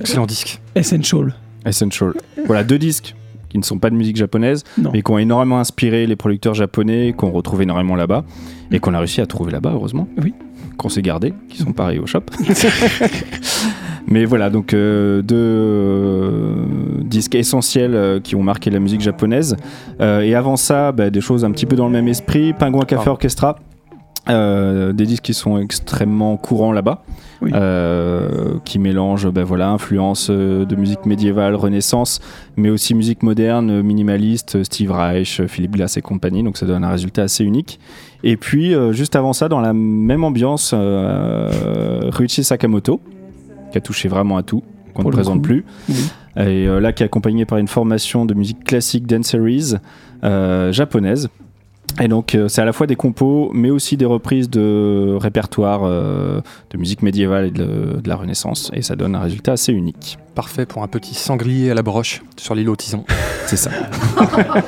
Excellent 0.00 0.26
disque. 0.26 0.60
Essential. 0.74 1.34
Essential. 1.66 2.14
Voilà, 2.46 2.64
deux 2.64 2.78
disques 2.78 3.14
qui 3.48 3.58
ne 3.58 3.62
sont 3.62 3.78
pas 3.78 3.90
de 3.90 3.94
musique 3.94 4.16
japonaise, 4.16 4.64
Non. 4.76 4.90
mais 4.92 5.02
qui 5.02 5.10
ont 5.10 5.18
énormément 5.18 5.58
inspiré 5.58 6.06
les 6.06 6.16
producteurs 6.16 6.54
japonais, 6.54 7.14
qu'on 7.16 7.30
retrouve 7.30 7.62
énormément 7.62 7.96
là-bas, 7.96 8.24
et 8.70 8.78
qu'on 8.78 8.94
a 8.94 8.98
réussi 8.98 9.20
à 9.20 9.26
trouver 9.26 9.52
là-bas, 9.52 9.70
heureusement. 9.74 10.06
Oui. 10.22 10.34
Qu'on 10.76 10.88
s'est 10.88 11.02
gardé, 11.02 11.32
qui 11.48 11.58
sont 11.58 11.72
pareils 11.72 11.98
au 11.98 12.06
shop. 12.06 12.20
mais 14.06 14.24
voilà, 14.24 14.48
donc 14.50 14.74
euh, 14.74 15.22
deux 15.22 15.36
euh, 15.36 16.54
disques 17.02 17.34
essentiels 17.34 17.94
euh, 17.94 18.20
qui 18.20 18.36
ont 18.36 18.42
marqué 18.42 18.70
la 18.70 18.78
musique 18.80 19.00
japonaise. 19.00 19.56
Et 20.00 20.34
avant 20.34 20.56
ça, 20.56 20.92
bah, 20.92 21.10
des 21.10 21.20
choses 21.20 21.44
un 21.44 21.50
petit 21.50 21.66
peu 21.66 21.76
dans 21.76 21.86
le 21.86 21.92
même 21.92 22.08
esprit. 22.08 22.52
Pingouin 22.52 22.84
Café 22.84 23.04
Ah. 23.06 23.10
Orchestra. 23.10 23.58
Des 24.28 25.06
disques 25.06 25.22
qui 25.24 25.34
sont 25.34 25.58
extrêmement 25.58 26.36
courants 26.36 26.72
là-bas, 26.72 27.02
Oui. 27.40 27.52
euh, 27.54 28.58
qui 28.64 28.78
mélangent 28.78 29.30
ben 29.30 29.44
voilà, 29.44 29.70
influence 29.70 30.28
euh, 30.30 30.64
de 30.64 30.74
musique 30.74 31.06
médiévale, 31.06 31.54
renaissance, 31.54 32.20
mais 32.56 32.68
aussi 32.70 32.94
musique 32.94 33.22
moderne, 33.22 33.80
minimaliste, 33.82 34.64
Steve 34.64 34.90
Reich, 34.90 35.42
Philippe 35.46 35.72
Glass 35.76 35.96
et 35.96 36.02
compagnie, 36.02 36.42
donc 36.42 36.56
ça 36.56 36.66
donne 36.66 36.82
un 36.84 36.90
résultat 36.90 37.22
assez 37.22 37.44
unique. 37.44 37.78
Et 38.24 38.36
puis, 38.36 38.74
euh, 38.74 38.92
juste 38.92 39.14
avant 39.14 39.32
ça, 39.32 39.48
dans 39.48 39.60
la 39.60 39.72
même 39.72 40.24
ambiance, 40.24 40.74
Ryuichi 40.74 42.42
Sakamoto, 42.44 43.00
qui 43.70 43.78
a 43.78 43.80
touché 43.80 44.08
vraiment 44.08 44.36
à 44.36 44.42
tout, 44.42 44.62
qu'on 44.94 45.04
ne 45.04 45.10
présente 45.10 45.36
coup. 45.36 45.42
plus, 45.42 45.64
Oui. 45.88 45.94
et 46.36 46.66
là 46.66 46.92
qui 46.92 47.02
est 47.02 47.06
accompagné 47.06 47.44
par 47.44 47.58
une 47.58 47.68
formation 47.68 48.24
de 48.24 48.34
musique 48.34 48.64
classique 48.64 49.06
danceries 49.06 49.74
euh, 50.24 50.72
japonaise. 50.72 51.28
Et 52.00 52.06
donc 52.06 52.34
euh, 52.34 52.48
c'est 52.48 52.62
à 52.62 52.64
la 52.64 52.72
fois 52.72 52.86
des 52.86 52.96
compos, 52.96 53.50
mais 53.52 53.70
aussi 53.70 53.96
des 53.96 54.04
reprises 54.04 54.48
de 54.48 55.16
répertoires 55.20 55.82
euh, 55.82 56.40
de 56.70 56.78
musique 56.78 57.02
médiévale 57.02 57.46
et 57.46 57.50
de, 57.50 58.00
de 58.00 58.08
la 58.08 58.16
Renaissance, 58.16 58.70
et 58.72 58.82
ça 58.82 58.94
donne 58.94 59.16
un 59.16 59.20
résultat 59.20 59.52
assez 59.52 59.72
unique. 59.72 60.18
Parfait 60.34 60.64
pour 60.64 60.82
un 60.82 60.88
petit 60.88 61.14
sanglier 61.14 61.70
à 61.70 61.74
la 61.74 61.82
broche 61.82 62.22
sur 62.36 62.54
l'île 62.54 62.70
Tison. 62.76 63.04
C'est 63.46 63.56
ça. 63.56 63.70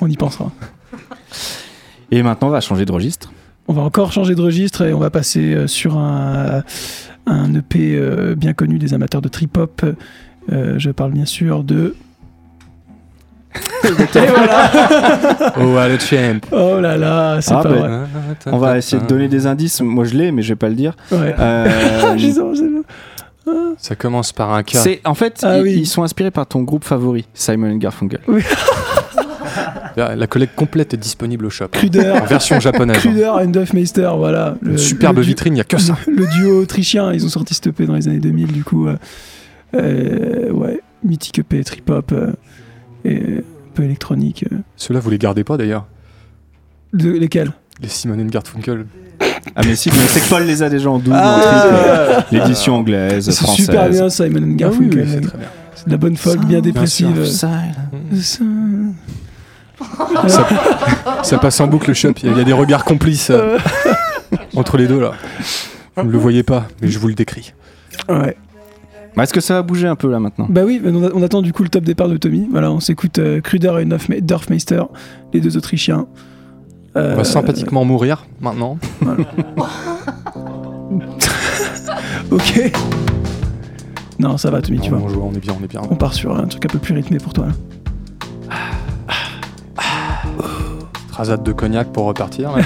On 0.00 0.08
y 0.08 0.16
pensera. 0.16 0.50
Et 2.10 2.22
maintenant 2.22 2.48
on 2.48 2.52
va 2.52 2.60
changer 2.60 2.84
de 2.84 2.92
registre. 2.92 3.30
On 3.68 3.74
va 3.74 3.82
encore 3.82 4.12
changer 4.12 4.34
de 4.34 4.40
registre 4.40 4.86
et 4.86 4.94
on 4.94 4.98
va 4.98 5.10
passer 5.10 5.54
euh, 5.54 5.66
sur 5.66 5.98
un, 5.98 6.62
un 7.26 7.54
EP 7.54 7.96
euh, 7.96 8.34
bien 8.34 8.54
connu 8.54 8.78
des 8.78 8.94
amateurs 8.94 9.20
de 9.20 9.28
trip-hop. 9.28 9.84
Euh, 10.50 10.78
je 10.78 10.90
parle 10.90 11.12
bien 11.12 11.26
sûr 11.26 11.64
de 11.64 11.94
Et 13.84 14.26
voilà. 14.26 14.70
Oh, 15.60 15.74
what 15.74 15.84
a 15.90 15.98
champ. 15.98 16.40
Oh 16.52 16.80
là 16.80 16.96
là, 16.96 17.40
c'est 17.40 17.52
Ah, 17.54 17.62
pas 17.62 17.68
ben, 17.70 17.78
vrai. 17.78 17.98
On 18.46 18.58
va 18.58 18.78
essayer 18.78 19.02
de 19.02 19.06
donner 19.08 19.28
des 19.28 19.46
indices. 19.46 19.80
Moi, 19.80 20.04
je 20.04 20.14
l'ai, 20.14 20.30
mais 20.32 20.42
je 20.42 20.50
vais 20.50 20.56
pas 20.56 20.68
le 20.68 20.74
dire. 20.74 20.94
Ouais. 21.10 21.34
Euh, 21.38 22.16
pas. 23.44 23.52
Ça 23.78 23.94
commence 23.94 24.32
par 24.32 24.52
un 24.52 24.62
cas. 24.62 24.78
c'est 24.80 25.00
en 25.04 25.14
fait, 25.14 25.40
Ah 25.42 25.58
ils, 25.58 25.62
oui. 25.62 25.74
ils 25.78 25.86
sont 25.86 26.02
inspirés 26.02 26.30
par 26.30 26.46
ton 26.46 26.62
groupe 26.62 26.84
favori, 26.84 27.26
Simon 27.34 27.74
Garfunkel. 27.76 28.20
La, 29.96 30.14
la 30.14 30.26
collecte 30.28 30.54
complète 30.54 30.94
est 30.94 30.98
disponible 30.98 31.46
au 31.46 31.50
shop. 31.50 31.68
Cruder. 31.72 32.10
En 32.22 32.24
version 32.26 32.60
japonaise. 32.60 32.98
hein. 32.98 33.00
Cruder 33.00 33.32
et 33.42 33.46
Duffmeister, 33.48 34.10
voilà. 34.16 34.54
Le, 34.60 34.76
Superbe 34.76 35.16
le 35.16 35.22
vitrine, 35.22 35.54
il 35.54 35.56
n'y 35.56 35.60
a 35.60 35.64
que 35.64 35.78
ça. 35.78 35.96
Le 36.06 36.26
duo 36.26 36.60
autrichien, 36.62 37.12
ils 37.12 37.24
ont 37.24 37.28
sorti 37.28 37.54
ce 37.54 37.68
EP 37.68 37.86
dans 37.86 37.94
les 37.94 38.06
années 38.06 38.20
2000, 38.20 38.52
du 38.52 38.62
coup. 38.64 38.86
euh, 38.86 38.96
euh, 39.74 40.50
ouais, 40.52 40.80
mythique 41.02 41.38
EP, 41.40 41.64
trip-hop 41.64 42.12
euh, 42.12 42.32
et 43.04 43.38
un 43.38 43.42
peu 43.74 43.84
électronique. 43.84 44.44
euh. 44.52 44.56
Ceux-là, 44.76 45.00
vous 45.00 45.10
les 45.10 45.18
gardez 45.18 45.44
pas 45.44 45.56
d'ailleurs. 45.56 45.86
De, 46.92 47.10
lesquels? 47.10 47.52
Les 47.82 47.88
Simon 47.88 48.16
Garfunkel. 48.26 48.86
Ah 49.54 49.60
mais 49.64 49.76
si, 49.76 49.90
mais 49.90 49.96
c'est 50.08 50.20
que 50.20 50.28
Paul 50.28 50.44
les 50.44 50.62
a 50.62 50.68
déjà 50.68 50.90
en 50.90 50.98
double, 50.98 51.16
Ah. 51.18 51.64
en 51.64 51.74
euh, 51.74 52.20
l'édition 52.32 52.76
anglaise, 52.76 53.30
C'est 53.30 53.44
française. 53.44 53.66
super 53.66 53.88
bien, 53.88 54.08
Simon 54.08 54.42
and 54.42 54.56
Garfunkel. 54.56 55.00
Ah 55.00 55.04
oui, 55.06 55.10
c'est 55.14 55.20
très 55.28 55.38
bien. 55.38 55.48
c'est 55.74 55.86
de 55.86 55.90
la 55.92 55.96
bonne 55.96 56.16
folk, 56.16 56.44
bien 56.44 56.60
dépressive. 56.60 57.24
Ça- 57.24 57.50
passe 61.40 61.60
en 61.60 61.66
boucle 61.66 61.88
le 61.88 61.94
shop. 61.94 62.12
Il 62.22 62.26
y, 62.26 62.28
a- 62.28 62.32
il 62.32 62.38
y 62.38 62.40
a 62.40 62.44
des 62.44 62.52
regards 62.52 62.84
complices 62.84 63.30
euh, 63.30 63.58
entre 64.56 64.76
les 64.76 64.86
deux 64.86 65.00
là. 65.00 65.12
Vous 65.96 66.04
ne 66.04 66.12
le 66.12 66.18
voyez 66.18 66.42
pas, 66.42 66.66
mais 66.80 66.88
je 66.88 66.98
vous 66.98 67.08
le 67.08 67.14
décris. 67.14 67.52
Ouais. 68.08 68.36
Bah, 69.18 69.24
Est-ce 69.24 69.34
que 69.34 69.40
ça 69.40 69.54
va 69.54 69.62
bouger 69.62 69.88
un 69.88 69.96
peu 69.96 70.08
là 70.10 70.20
maintenant? 70.20 70.46
Bah 70.48 70.62
oui, 70.64 70.80
on, 70.84 71.04
a- 71.04 71.10
on 71.12 71.22
attend 71.22 71.42
du 71.42 71.52
coup 71.52 71.64
le 71.64 71.68
top 71.68 71.82
départ 71.84 72.08
de 72.08 72.16
Tommy. 72.16 72.46
Voilà, 72.52 72.70
on 72.70 72.78
s'écoute 72.80 73.18
euh, 73.18 73.40
Kruder 73.40 73.74
et 73.80 73.84
Dorfme- 73.84 74.20
Dorfmeister, 74.20 74.82
les 75.34 75.40
deux 75.40 75.56
Autrichiens. 75.56 76.06
Euh, 76.96 77.14
On 77.14 77.16
va 77.16 77.24
sympathiquement 77.24 77.84
mourir 77.84 78.26
maintenant. 78.40 78.78
Ok. 82.30 82.72
Non, 84.18 84.36
ça 84.36 84.50
va, 84.50 84.60
Tommy, 84.62 84.80
tu 84.80 84.90
vois. 84.90 84.98
on 85.02 85.08
joue, 85.08 85.22
on 85.22 85.32
est 85.34 85.38
bien, 85.40 85.54
on 85.58 85.64
est 85.64 85.68
bien. 85.68 85.80
On 85.90 85.96
part 85.96 86.12
sur 86.14 86.36
un 86.36 86.46
truc 86.46 86.64
un 86.66 86.68
peu 86.68 86.78
plus 86.78 86.94
rythmé 86.94 87.18
pour 87.18 87.32
toi. 87.32 87.46
là. 87.46 88.54
Rasade 91.12 91.42
de 91.42 91.52
cognac 91.52 91.92
pour 91.92 92.04
repartir. 92.04 92.50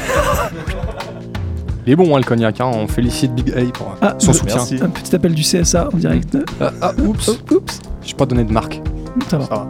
Il 1.87 1.93
est 1.93 1.97
bon 1.97 2.15
hein, 2.15 2.19
le 2.19 2.25
cognac, 2.25 2.61
hein. 2.61 2.71
on 2.73 2.87
félicite 2.87 3.35
Big 3.35 3.51
A 3.51 3.65
pour 3.73 3.89
euh, 3.89 3.95
Ah, 4.03 4.15
son 4.19 4.31
euh, 4.31 4.35
soutien. 4.35 4.57
Merci. 4.57 4.79
Un 4.83 4.89
petit 4.89 5.15
appel 5.17 5.35
du 5.35 5.43
CSA 5.43 5.89
en 5.93 5.97
direct. 5.97 6.37
Ah, 6.61 6.71
ah, 6.81 6.93
oups, 7.03 7.29
Oh, 7.51 7.55
oups, 7.55 7.81
j'ai 8.05 8.15
pas 8.15 8.27
donné 8.27 8.45
de 8.45 8.53
marque. 8.53 8.81
ça 9.29 9.39
va. 9.39 9.45
Ça 9.47 9.55
va. 9.55 9.67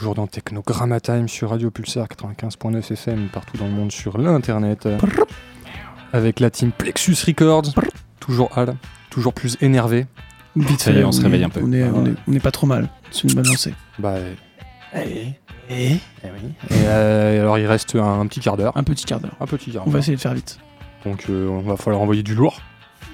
Toujours 0.00 0.14
dans 0.14 0.26
Technogramma 0.26 0.98
Time 0.98 1.28
sur 1.28 1.50
Radio 1.50 1.70
Pulsar 1.70 2.06
95.9 2.06 2.90
FM 2.90 3.28
partout 3.30 3.58
dans 3.58 3.66
le 3.66 3.72
monde 3.72 3.92
sur 3.92 4.16
l'internet. 4.16 4.88
Avec 6.14 6.40
la 6.40 6.48
team 6.48 6.72
Plexus 6.72 7.16
Records. 7.26 7.74
Toujours 8.18 8.56
Al, 8.56 8.76
toujours 9.10 9.34
plus 9.34 9.58
énervé. 9.60 10.06
Vite 10.56 10.88
est, 10.88 11.04
on 11.04 11.12
se 11.12 11.20
réveille 11.20 11.44
un 11.44 11.50
peu. 11.50 11.60
On 11.62 11.70
est, 11.74 11.84
on 11.84 12.06
est, 12.06 12.14
on 12.26 12.32
est 12.32 12.40
pas 12.40 12.50
trop 12.50 12.66
mal. 12.66 12.88
C'est 13.10 13.28
une 13.28 13.34
bonne 13.34 13.46
lancée. 13.46 13.74
Bah. 13.98 14.14
Et, 14.94 15.34
et, 15.68 15.90
et 15.90 15.98
oui. 16.24 16.50
Et 16.70 16.86
euh, 16.86 17.42
alors 17.42 17.58
il 17.58 17.66
reste 17.66 17.94
un, 17.94 18.26
petit 18.26 18.40
quart 18.40 18.56
d'heure. 18.56 18.74
Un 18.78 18.84
petit 18.84 19.04
quart 19.04 19.20
d'heure. 19.20 19.36
Un 19.38 19.46
petit 19.46 19.70
quart 19.70 19.86
On 19.86 19.90
va 19.90 19.98
essayer 19.98 20.16
de 20.16 20.22
faire 20.22 20.32
vite. 20.32 20.60
Donc 21.04 21.26
euh, 21.28 21.46
on 21.46 21.60
va 21.60 21.76
falloir 21.76 22.00
envoyer 22.00 22.22
du 22.22 22.34
lourd. 22.34 22.62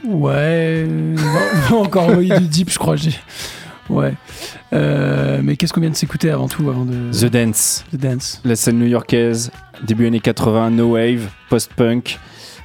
Ouais, 0.04 0.86
on 0.88 1.14
va, 1.16 1.40
on 1.52 1.58
va 1.58 1.76
encore 1.78 2.04
envoyer 2.04 2.38
du 2.38 2.46
deep, 2.46 2.70
je 2.70 2.78
crois. 2.78 2.94
Ouais. 3.88 4.14
Euh, 4.72 5.40
mais 5.42 5.56
qu'est-ce 5.56 5.72
qu'on 5.72 5.80
vient 5.80 5.90
de 5.90 5.96
s'écouter 5.96 6.30
avant 6.30 6.48
tout, 6.48 6.68
avant 6.68 6.84
de 6.84 7.12
The 7.12 7.26
Dance, 7.26 7.84
The 7.92 7.96
Dance 7.96 8.40
la 8.44 8.56
scène 8.56 8.78
new-yorkaise, 8.78 9.50
début 9.82 10.06
années 10.06 10.20
80, 10.20 10.70
no 10.70 10.94
wave, 10.94 11.28
post-punk. 11.48 12.18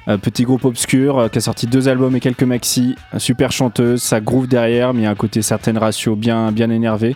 Un 0.08 0.18
petit 0.18 0.44
groupe 0.44 0.66
obscur 0.66 1.20
euh, 1.20 1.28
qui 1.28 1.38
a 1.38 1.42
sorti 1.42 1.68
deux 1.68 1.88
albums 1.88 2.16
et 2.16 2.20
quelques 2.20 2.44
maxi. 2.44 2.96
Super 3.18 3.52
chanteuse, 3.52 4.02
ça 4.02 4.20
groove 4.20 4.48
derrière, 4.48 4.94
mais 4.94 5.02
il 5.02 5.04
y 5.04 5.08
a 5.08 5.12
un 5.12 5.16
côté 5.16 5.44
certaines 5.44 5.78
ratios 5.78 6.18
bien, 6.18 6.52
bien 6.52 6.72
énervé. 6.72 7.16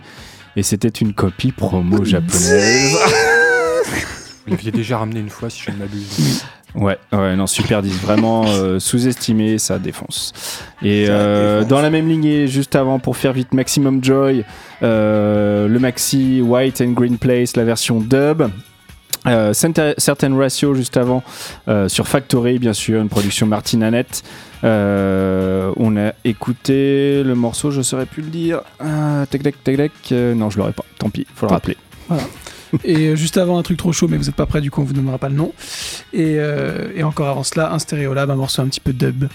Et 0.55 0.63
c'était 0.63 0.87
une 0.87 1.13
copie 1.13 1.51
promo 1.51 2.05
japonaise. 2.05 2.95
Vous 4.45 4.51
l'aviez 4.51 4.71
déjà 4.71 4.99
ramené 4.99 5.19
une 5.19 5.29
fois 5.29 5.49
si 5.49 5.63
je 5.63 5.71
ne 5.71 5.77
m'abuse. 5.77 6.45
Ouais, 6.75 6.97
ouais, 7.13 7.35
non, 7.35 7.47
super 7.47 7.81
10, 7.81 8.01
vraiment 8.01 8.43
euh, 8.47 8.79
sous-estimé, 8.79 9.57
ça 9.57 9.79
défonce. 9.79 10.33
Et 10.81 11.05
euh, 11.07 11.63
dans 11.63 11.81
la 11.81 11.89
même 11.89 12.09
lignée, 12.09 12.47
juste 12.47 12.75
avant, 12.75 12.99
pour 12.99 13.15
faire 13.15 13.31
vite, 13.31 13.53
Maximum 13.53 14.03
Joy, 14.03 14.43
euh, 14.83 15.67
le 15.67 15.79
maxi 15.79 16.41
White 16.41 16.81
and 16.81 16.91
Green 16.91 17.17
Place, 17.17 17.55
la 17.55 17.63
version 17.63 17.99
dub. 17.99 18.49
Euh, 19.27 19.53
Certain 19.53 19.93
Certain 19.97 20.37
Ratio 20.37 20.75
juste 20.75 20.97
avant 20.97 21.23
sur 21.87 22.07
Factory 22.07 22.59
bien 22.59 22.73
sûr 22.73 23.01
une 23.01 23.09
production 23.09 23.47
Martin 23.47 23.81
Annette 23.81 24.21
on 24.61 25.97
a 25.97 26.13
écouté 26.23 27.23
le 27.23 27.33
morceau 27.33 27.71
je 27.71 27.81
saurais 27.81 28.05
plus 28.05 28.21
le 28.21 28.29
dire. 28.29 28.61
Euh, 28.81 29.25
tac 29.25 29.41
tac 29.41 29.63
tac 29.63 29.77
tac. 29.77 30.11
Non 30.11 30.51
je 30.51 30.59
l'aurais 30.59 30.73
pas. 30.73 30.85
Tant 30.99 31.09
pis 31.09 31.25
faut 31.33 31.47
le 31.47 31.51
rappeler 31.53 31.75
Et 32.83 33.07
euh, 33.07 33.15
juste 33.15 33.37
avant, 33.37 33.57
un 33.57 33.63
truc 33.63 33.77
trop 33.77 33.91
chaud, 33.91 34.07
mais 34.07 34.17
vous 34.17 34.29
êtes 34.29 34.35
pas 34.35 34.45
prêts, 34.45 34.61
du 34.61 34.71
coup, 34.71 34.81
on 34.81 34.85
vous 34.85 34.93
donnera 34.93 35.17
pas 35.17 35.29
le 35.29 35.35
nom. 35.35 35.53
Et, 36.13 36.35
euh, 36.37 36.91
et 36.95 37.03
encore 37.03 37.29
avant 37.29 37.43
cela, 37.43 37.73
un 37.73 37.79
Stereolab, 37.79 38.29
un 38.29 38.35
morceau 38.35 38.61
un 38.61 38.67
petit 38.67 38.79
peu 38.79 38.93
dub, 38.93 39.25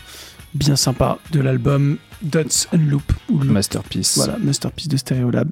bien 0.54 0.76
sympa, 0.76 1.18
de 1.32 1.40
l'album 1.40 1.98
Dots 2.22 2.66
and 2.72 2.78
Loop. 2.88 3.12
Ou 3.28 3.38
Loop. 3.38 3.52
masterpiece 3.52 4.16
Voilà, 4.16 4.36
masterpiece 4.38 4.88
de 4.88 4.96
Stereolab. 4.96 5.48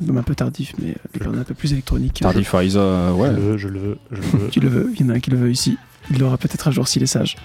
Album 0.00 0.18
un 0.18 0.22
peu 0.22 0.34
tardif, 0.34 0.74
mais 0.80 0.94
euh, 1.20 1.40
un 1.40 1.42
peu 1.42 1.54
plus 1.54 1.72
électronique. 1.72 2.20
Tardif 2.20 2.54
euh, 2.54 3.12
ouais 3.12 3.30
Je 3.30 3.34
le 3.34 3.40
veux, 3.40 3.58
je 3.58 3.68
le 3.68 3.80
veux, 3.80 3.98
je 4.12 4.20
le 4.20 4.26
veux. 4.28 4.48
Tu 4.48 4.60
le 4.60 4.68
veux, 4.68 4.90
il 4.94 5.00
y 5.00 5.04
en 5.04 5.10
a 5.10 5.14
un 5.14 5.20
qui 5.20 5.30
le 5.30 5.36
veut 5.36 5.50
ici. 5.50 5.76
Il 6.10 6.20
l'aura 6.20 6.38
peut-être 6.38 6.68
un 6.68 6.70
jour 6.70 6.86
s'il 6.86 7.02
est 7.02 7.06
sage. 7.06 7.36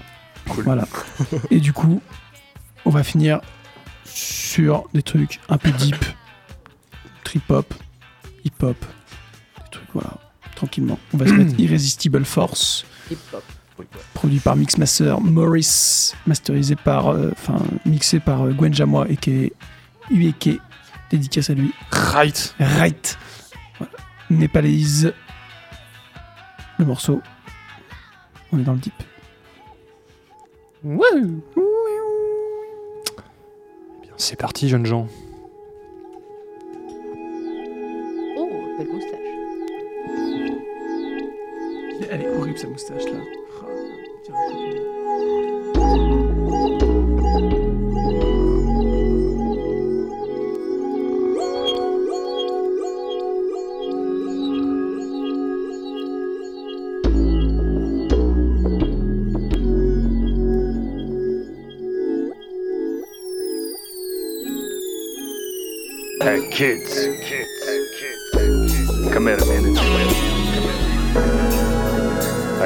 Voilà. 0.46 0.88
Et 1.50 1.60
du 1.60 1.74
coup, 1.74 2.02
on 2.86 2.92
va 2.92 3.04
finir 3.04 3.42
sur 4.06 4.84
des 4.94 5.02
trucs 5.02 5.40
un 5.50 5.58
peu 5.58 5.72
deep, 5.72 5.96
trip-hop, 7.24 7.74
hip-hop, 8.46 8.76
des 8.76 8.86
trucs, 8.86 9.03
voilà, 9.94 10.18
tranquillement. 10.56 11.00
On 11.14 11.18
va 11.18 11.28
se 11.28 11.34
mettre 11.34 11.54
Irresistible 11.60 12.26
Force, 12.26 12.86
produit 14.14 14.40
par 14.40 14.56
Mixmaster 14.56 15.20
Morris, 15.22 16.14
masterisé 16.28 16.76
par, 16.76 17.10
euh, 17.10 17.32
enfin, 17.32 17.60
mixé 17.86 18.20
par 18.20 18.44
euh, 18.44 18.52
Gwen 18.52 18.74
Jamois 18.74 19.08
et 19.10 19.18
qui 19.18 19.32
est 19.32 19.54
Ueke, 20.12 20.60
dédicace 21.10 21.50
à 21.50 21.54
lui. 21.54 21.72
Right. 21.92 22.56
Right. 22.60 23.18
Voilà. 23.78 23.94
Nepalese. 24.30 25.14
Le 26.80 26.86
morceau. 26.86 27.22
On 28.52 28.60
est 28.60 28.64
dans 28.64 28.74
le 28.74 28.80
deep. 28.80 28.94
Eh 30.86 30.88
bien, 34.02 34.14
C'est 34.18 34.36
parti, 34.36 34.70
jeunes 34.70 34.86
gens. 34.86 35.08
Oh, 38.38 38.50
belle. 38.78 39.13
Elle 42.10 42.22
est 42.22 42.30
horrible 42.30 42.58
sa 42.58 42.68
moustache 42.68 43.06
là. 43.06 43.20
Hey, 66.22 66.50
kids. 66.50 67.43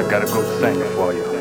gotta 0.08 0.26
go 0.26 0.42
sing 0.58 0.82
for 0.96 1.12
you. 1.12 1.37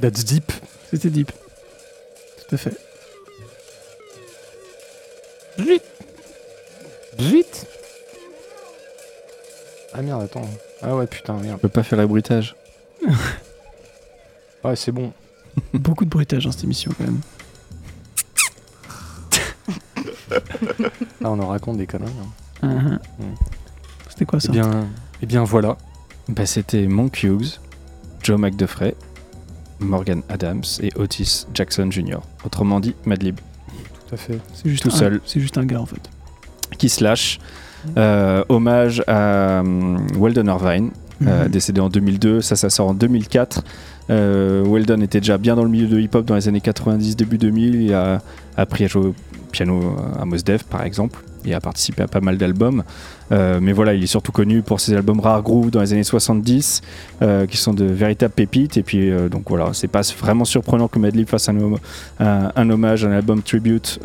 That's 0.00 0.24
deep. 0.24 0.50
C'était 0.90 1.10
deep. 1.10 1.30
Tout 2.48 2.54
à 2.54 2.58
fait. 2.58 2.76
Vite 5.58 5.82
Vite 7.18 7.66
Ah 9.92 10.02
merde, 10.02 10.22
attends. 10.22 10.48
Ah 10.82 10.96
ouais, 10.96 11.06
putain, 11.06 11.34
merde. 11.34 11.56
On 11.56 11.58
peut 11.58 11.68
pas 11.68 11.82
faire 11.82 11.98
la 11.98 12.06
bruitage. 12.06 12.54
Ouais, 14.62 14.76
c'est 14.76 14.92
bon. 14.92 15.10
Beaucoup 15.72 16.04
de 16.04 16.10
bruitage 16.10 16.44
dans 16.44 16.52
cette 16.52 16.64
émission 16.64 16.92
quand 16.98 17.04
même. 17.04 17.20
Là, 21.20 21.30
on 21.30 21.38
en 21.40 21.46
raconte 21.48 21.78
des 21.78 21.86
conneries. 21.86 22.12
hein. 22.62 22.68
Mhm. 22.68 22.98
Mm. 23.18 23.34
C'était 24.10 24.26
quoi 24.26 24.38
Eh 24.42 24.46
ça 24.46 24.52
bien, 24.52 24.86
eh 25.22 25.26
bien 25.26 25.44
voilà. 25.44 25.78
Bah, 26.28 26.44
C'était 26.44 26.86
Monk 26.88 27.22
Hughes, 27.22 27.58
Joe 28.22 28.38
McDuffrey, 28.38 28.94
Morgan 29.80 30.22
Adams 30.28 30.62
et 30.82 30.90
Otis 30.96 31.46
Jackson 31.54 31.90
Jr. 31.90 32.18
Autrement 32.44 32.80
dit, 32.80 32.94
Madlib. 33.04 33.36
Tout 34.08 34.14
à 34.14 34.16
fait. 34.16 34.38
C'est 34.54 34.68
juste 34.68 34.82
tout 34.84 34.90
un- 34.90 34.98
seul. 34.98 35.20
C'est 35.24 35.40
juste 35.40 35.56
un 35.58 35.64
gars 35.64 35.80
en 35.80 35.86
fait. 35.86 36.00
Qui 36.78 36.88
se 36.88 37.02
lâche. 37.02 37.38
Euh, 37.96 38.44
hommage 38.48 39.02
à 39.06 39.60
hum, 39.60 40.06
Weldon 40.18 40.46
Irvine, 40.46 40.90
euh, 41.26 41.44
Mhm. 41.44 41.50
décédé 41.50 41.80
en 41.80 41.88
2002. 41.88 42.40
Ça, 42.42 42.54
ça 42.56 42.68
sort 42.70 42.88
en 42.88 42.94
2004. 42.94 43.62
Euh, 44.10 44.64
Weldon 44.66 45.00
était 45.00 45.20
déjà 45.20 45.38
bien 45.38 45.56
dans 45.56 45.62
le 45.64 45.70
milieu 45.70 45.86
de 45.86 45.98
hip-hop 45.98 46.24
dans 46.26 46.34
les 46.34 46.46
années 46.48 46.60
90, 46.60 47.16
début 47.16 47.38
2000. 47.38 47.82
Il 47.82 47.94
a 47.94 48.20
appris 48.56 48.84
à 48.84 48.86
jouer 48.88 49.06
au 49.06 49.14
piano 49.50 49.96
à 50.20 50.24
Mos 50.24 50.38
Def, 50.44 50.64
par 50.64 50.82
exemple. 50.82 51.20
Il 51.44 51.54
a 51.54 51.60
participé 51.60 52.02
à 52.02 52.06
pas 52.08 52.20
mal 52.20 52.36
d'albums. 52.36 52.82
Euh, 53.32 53.60
mais 53.62 53.72
voilà, 53.72 53.94
il 53.94 54.02
est 54.02 54.06
surtout 54.08 54.32
connu 54.32 54.60
pour 54.62 54.80
ses 54.80 54.94
albums 54.94 55.20
Rare 55.20 55.42
Groove 55.42 55.70
dans 55.70 55.80
les 55.80 55.92
années 55.92 56.02
70, 56.04 56.82
euh, 57.22 57.46
qui 57.46 57.56
sont 57.56 57.72
de 57.72 57.84
véritables 57.84 58.34
pépites. 58.34 58.76
Et 58.76 58.82
puis, 58.82 59.10
euh, 59.10 59.28
donc 59.28 59.44
voilà, 59.48 59.70
c'est 59.72 59.88
pas 59.88 60.02
vraiment 60.18 60.44
surprenant 60.44 60.88
que 60.88 60.98
Madlib 60.98 61.28
fasse 61.28 61.48
un, 61.48 61.56
hom- 61.58 61.78
un- 62.18 62.52
un 62.54 62.70
hommage, 62.70 63.04
un 63.04 63.12
album 63.12 63.42
tribute 63.42 64.00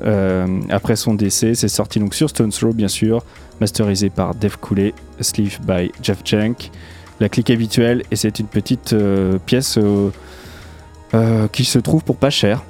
après 0.69 0.95
son 0.95 1.13
décès. 1.13 1.55
C'est 1.55 1.67
sorti 1.67 1.99
donc 1.99 2.13
sur 2.13 2.29
Stones 2.29 2.51
Throw, 2.51 2.73
bien 2.73 2.87
sûr, 2.87 3.23
masterisé 3.59 4.09
par 4.09 4.35
Dave 4.35 4.57
Coulee, 4.59 4.93
sleeve 5.19 5.59
by 5.67 5.91
Jeff 6.01 6.19
Jank. 6.23 6.71
La 7.19 7.29
clique 7.29 7.49
habituelle, 7.49 8.03
et 8.11 8.15
c'est 8.15 8.39
une 8.39 8.47
petite 8.47 8.95
pièce 9.45 9.79
qui 11.51 11.65
se 11.65 11.79
trouve 11.79 12.03
pour 12.03 12.17
pas 12.17 12.29
cher. 12.29 12.63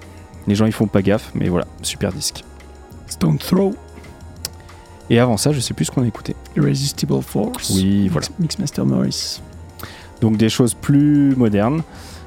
Les 0.48 0.54
gens 0.56 0.66
ils 0.68 0.72
font 0.72 0.86
pas 0.88 1.02
gaffe, 1.02 1.32
mais 1.34 1.50
voilà, 1.50 1.66
super 1.82 2.12
disque. 2.14 2.44
Stone 3.08 3.38
Throw, 3.40 3.74
Et 5.10 5.20
avant 5.20 5.38
ça, 5.38 5.52
je 5.52 5.60
sais 5.60 5.74
plus 5.74 5.86
ce 5.86 5.92
qu'on 5.92 6.04
a 6.04 6.08
écouté. 6.08 6.36
Irresistible 6.58 7.22
Force. 7.22 7.70
Oui, 7.76 8.08
voilà. 8.08 8.28
Mix- 8.28 8.40
Mixmaster 8.60 8.86
Morris. 8.86 9.42
Donc 10.22 10.38
des 10.38 10.50
choses 10.50 10.74
plus 10.74 11.36
modernes, 11.36 11.84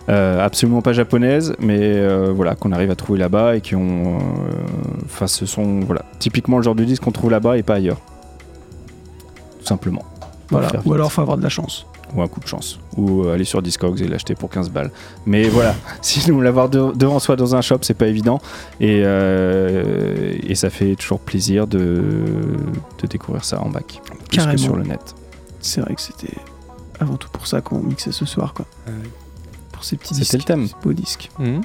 euh, 0.09 0.45
absolument 0.45 0.83
pas 0.83 0.93
japonaises, 0.93 1.55
mais 1.59 1.79
euh, 1.81 2.33
voilà 2.35 2.55
qu'on 2.55 2.71
arrive 2.71 2.91
à 2.91 2.95
trouver 2.95 3.19
là-bas 3.19 3.57
et 3.57 3.61
qui 3.61 3.75
ont, 3.75 4.19
euh, 4.19 4.21
enfin 5.07 5.27
ce 5.27 5.45
sont 5.47 5.81
voilà 5.81 6.05
typiquement 6.19 6.59
le 6.59 6.63
genre 6.63 6.75
de 6.77 6.85
disque 6.85 7.03
qu'on 7.03 7.11
trouve 7.13 7.31
là-bas 7.31 7.57
et 7.59 7.63
pas 7.65 7.75
ailleurs. 7.75 7.99
Tout 9.61 9.67
simplement. 9.67 10.05
Voilà. 10.51 10.69
Ou 10.87 10.95
alors 10.95 11.11
faut 11.13 11.21
avoir 11.23 11.37
de 11.37 11.43
la 11.43 11.49
chance. 11.49 11.87
Ou 12.15 12.23
un 12.23 12.29
coup 12.29 12.41
de 12.41 12.47
chance, 12.47 12.79
ou 12.97 13.23
euh, 13.25 13.35
aller 13.35 13.45
sur 13.45 13.61
Discogs 13.63 14.01
et 14.01 14.09
l'acheter 14.09 14.35
pour 14.35 14.49
15 14.51 14.71
balles. 14.71 14.91
Mais 15.27 15.49
voilà, 15.49 15.75
sinon 16.03 16.41
l'avoir 16.41 16.69
de- 16.69 16.93
devant 16.95 17.19
soi 17.19 17.37
dans 17.37 17.55
un 17.55 17.61
shop, 17.61 17.79
c'est 17.83 17.95
pas 17.95 18.07
évident, 18.07 18.41
et, 18.81 19.03
euh, 19.05 20.33
et 20.43 20.55
ça 20.55 20.71
fait 20.71 20.95
toujours 20.97 21.21
plaisir 21.21 21.67
de, 21.67 22.03
de 23.03 23.07
découvrir 23.09 23.45
ça 23.45 23.61
en 23.61 23.69
bac, 23.69 24.01
plus 24.29 24.37
Carrément. 24.39 24.53
que 24.55 24.59
sur 24.61 24.77
le 24.77 24.85
net. 24.85 25.15
C'est 25.61 25.81
vrai 25.81 25.95
que 25.95 26.01
c'était 26.01 26.35
avant 27.01 27.17
tout 27.17 27.29
pour 27.31 27.47
ça 27.47 27.61
qu'on 27.61 27.81
mixait 27.81 28.13
ce 28.13 28.25
soir 28.25 28.55
quoi. 28.55 28.65
Pour 29.73 29.85
ces 29.85 29.97
petits 29.97 30.15
disques. 30.15 30.27
C'était 30.33 30.39
le 30.39 30.45
thème. 30.45 30.67
ces 30.67 30.75
beaux 30.83 30.93
disques. 30.93 31.31
Hum 31.39 31.61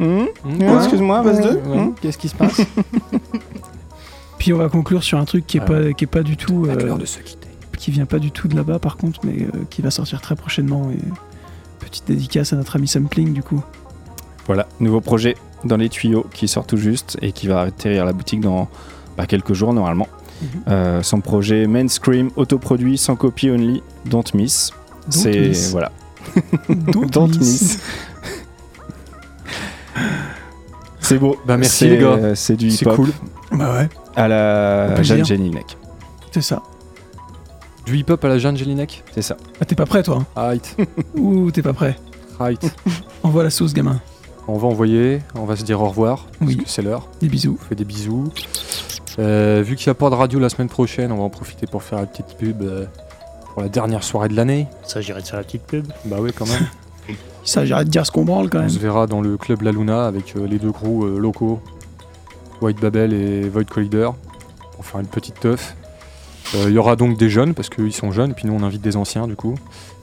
hum, 0.00 0.26
Ouais, 0.60 0.74
excuse-moi, 0.76 1.22
base 1.22 1.40
deux. 1.40 1.56
ouais. 1.68 1.78
Hum 1.78 1.94
Qu'est-ce 2.00 2.18
qui 2.18 2.28
se 2.28 2.34
passe? 2.34 2.60
Puis 4.38 4.52
on 4.52 4.58
va 4.58 4.68
conclure 4.68 5.02
sur 5.02 5.18
un 5.18 5.24
truc 5.24 5.46
qui 5.46 5.58
est 5.58 5.60
Ouais. 5.60 5.66
pas 5.88 5.92
qui 5.92 6.04
est 6.04 6.08
pas 6.08 6.22
du 6.22 6.36
tout 6.36 6.66
À 6.68 6.72
euh, 6.72 6.76
l'heure 6.86 6.98
de 6.98 7.06
se 7.06 7.18
quitter. 7.20 7.43
Qui 7.84 7.90
vient 7.90 8.06
pas 8.06 8.18
du 8.18 8.30
tout 8.30 8.48
de 8.48 8.56
là-bas 8.56 8.78
par 8.78 8.96
contre 8.96 9.20
mais 9.24 9.42
euh, 9.42 9.64
qui 9.68 9.82
va 9.82 9.90
sortir 9.90 10.22
très 10.22 10.36
prochainement 10.36 10.90
et 10.90 10.96
petite 11.80 12.06
dédicace 12.06 12.54
à 12.54 12.56
notre 12.56 12.76
ami 12.76 12.88
Sampling 12.88 13.34
du 13.34 13.42
coup. 13.42 13.62
Voilà, 14.46 14.66
nouveau 14.80 15.02
projet 15.02 15.36
dans 15.64 15.76
les 15.76 15.90
tuyaux 15.90 16.24
qui 16.32 16.48
sort 16.48 16.66
tout 16.66 16.78
juste 16.78 17.18
et 17.20 17.32
qui 17.32 17.46
va 17.46 17.60
atterrir 17.60 18.04
à 18.04 18.06
la 18.06 18.14
boutique 18.14 18.40
dans 18.40 18.70
bah, 19.18 19.26
quelques 19.26 19.52
jours 19.52 19.74
normalement. 19.74 20.08
Mhm. 20.40 20.48
Euh, 20.68 21.02
son 21.02 21.20
projet 21.20 21.66
Main 21.66 21.88
Scream, 21.88 22.30
autoproduit, 22.36 22.96
sans 22.96 23.16
copie 23.16 23.50
only, 23.50 23.82
Don't 24.06 24.24
Miss. 24.32 24.70
C'est 25.10 25.52
voilà. 25.70 25.92
Don't 26.70 27.10
Don't 27.10 27.28
miss. 27.28 27.40
miss. 27.40 27.80
C'est 31.00 31.18
beau. 31.18 31.36
Bah, 31.46 31.58
merci, 31.58 31.86
les 31.86 31.98
gars. 31.98 32.06
euh, 32.06 32.34
C'est 32.34 32.56
du 32.56 32.70
C'est 32.70 32.86
hip-hop 32.86 32.96
cool. 32.96 33.10
Bah 33.52 33.74
ouais, 33.74 33.88
à 34.16 34.26
la. 34.26 35.02
Jeanne 35.02 35.22
Jelinek. 35.22 35.76
c'est 36.32 36.40
ça. 36.40 36.62
Du 37.86 37.96
hip-hop 37.98 38.24
à 38.24 38.28
la 38.28 38.38
Jeanne 38.38 38.56
Jelinek 38.56 39.04
C'est 39.12 39.22
ça. 39.22 39.36
Ah, 39.60 39.64
t'es 39.64 39.74
pas 39.74 39.86
prêt 39.86 40.02
toi 40.02 40.18
hein 40.20 40.26
Right. 40.36 40.76
Ouh, 41.16 41.50
t'es 41.50 41.62
pas 41.62 41.72
prêt. 41.74 41.96
right. 42.38 42.74
Envoie 43.22 43.42
la 43.44 43.50
sauce 43.50 43.74
gamin. 43.74 44.00
On 44.46 44.58
va 44.58 44.68
envoyer, 44.68 45.20
on 45.36 45.44
va 45.46 45.56
se 45.56 45.64
dire 45.64 45.80
au 45.80 45.88
revoir, 45.88 46.26
Oui. 46.42 46.56
parce 46.56 46.66
que 46.66 46.70
c'est 46.70 46.82
l'heure. 46.82 47.08
Des 47.20 47.28
bisous. 47.28 47.58
On 47.60 47.64
fait 47.64 47.74
des 47.74 47.84
bisous. 47.84 48.30
Euh, 49.18 49.62
vu 49.64 49.74
qu'il 49.76 49.88
n'y 49.88 49.92
a 49.92 49.94
pas 49.94 50.10
de 50.10 50.14
radio 50.14 50.38
la 50.38 50.48
semaine 50.50 50.68
prochaine, 50.68 51.12
on 51.12 51.16
va 51.16 51.22
en 51.22 51.30
profiter 51.30 51.66
pour 51.66 51.82
faire 51.82 51.98
une 52.00 52.06
petite 52.06 52.36
pub 52.38 52.60
euh, 52.62 52.84
pour 53.52 53.62
la 53.62 53.68
dernière 53.70 54.02
soirée 54.02 54.28
de 54.28 54.34
l'année. 54.36 54.66
Ça, 54.82 55.00
j'irai 55.00 55.22
de 55.22 55.26
faire 55.26 55.38
la 55.38 55.44
petite 55.44 55.62
pub. 55.62 55.86
Bah 56.04 56.16
oui, 56.20 56.30
quand 56.36 56.46
même. 56.46 56.66
Ça, 57.44 57.64
j'arrête 57.66 57.86
de 57.86 57.92
dire 57.92 58.04
ce 58.06 58.10
qu'on 58.10 58.24
branle 58.24 58.48
quand 58.50 58.58
on 58.58 58.62
même. 58.62 58.70
se 58.70 58.78
verra 58.78 59.06
dans 59.06 59.20
le 59.20 59.36
club 59.36 59.60
La 59.62 59.70
Luna 59.72 60.06
avec 60.06 60.34
euh, 60.36 60.46
les 60.46 60.58
deux 60.58 60.72
crews 60.72 61.06
locaux, 61.18 61.60
White 62.62 62.80
Babel 62.80 63.12
et 63.12 63.48
Void 63.48 63.64
Collider, 63.64 64.10
pour 64.72 64.84
faire 64.84 65.00
une 65.00 65.06
petite 65.06 65.38
teuf. 65.40 65.74
Euh, 66.54 66.64
Il 66.68 66.74
y 66.74 66.78
aura 66.78 66.96
donc 66.96 67.18
des 67.18 67.28
jeunes, 67.30 67.54
parce 67.54 67.68
qu'ils 67.68 67.92
sont 67.92 68.12
jeunes, 68.12 68.30
et 68.30 68.34
puis 68.34 68.46
nous 68.46 68.54
on 68.54 68.62
invite 68.62 68.82
des 68.82 68.96
anciens 68.96 69.26
du 69.26 69.36
coup, 69.36 69.54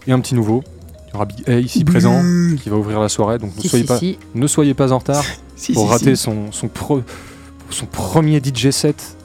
et 0.08 0.12
un 0.12 0.20
petit 0.20 0.36
nouveau. 0.36 0.64
Il 1.08 1.12
y 1.14 1.16
aura 1.16 1.26
Big 1.26 1.50
A 1.50 1.60
ici 1.60 1.84
présent, 1.84 2.22
qui 2.62 2.70
va 2.70 2.78
ouvrir 2.78 3.00
la 3.00 3.10
soirée, 3.10 3.38
donc 3.38 3.56
ne 3.58 3.62
Si, 3.62 3.68
soyez, 3.70 3.84
si, 3.84 3.88
pas, 3.88 3.98
si. 3.98 4.18
ne 4.34 4.48
soyez 4.48 4.74
pas 4.74 4.92
en 4.94 4.98
retard 5.00 5.24
Si, 5.56 5.74
pour 5.74 5.86
si, 5.88 5.92
rater 5.92 6.16
si. 6.16 6.24
Son, 6.24 6.52
son, 6.52 6.68
pro- 6.70 7.04
son 7.70 7.86
premier 7.86 8.40
DJ 8.44 8.72
set. 8.72 9.18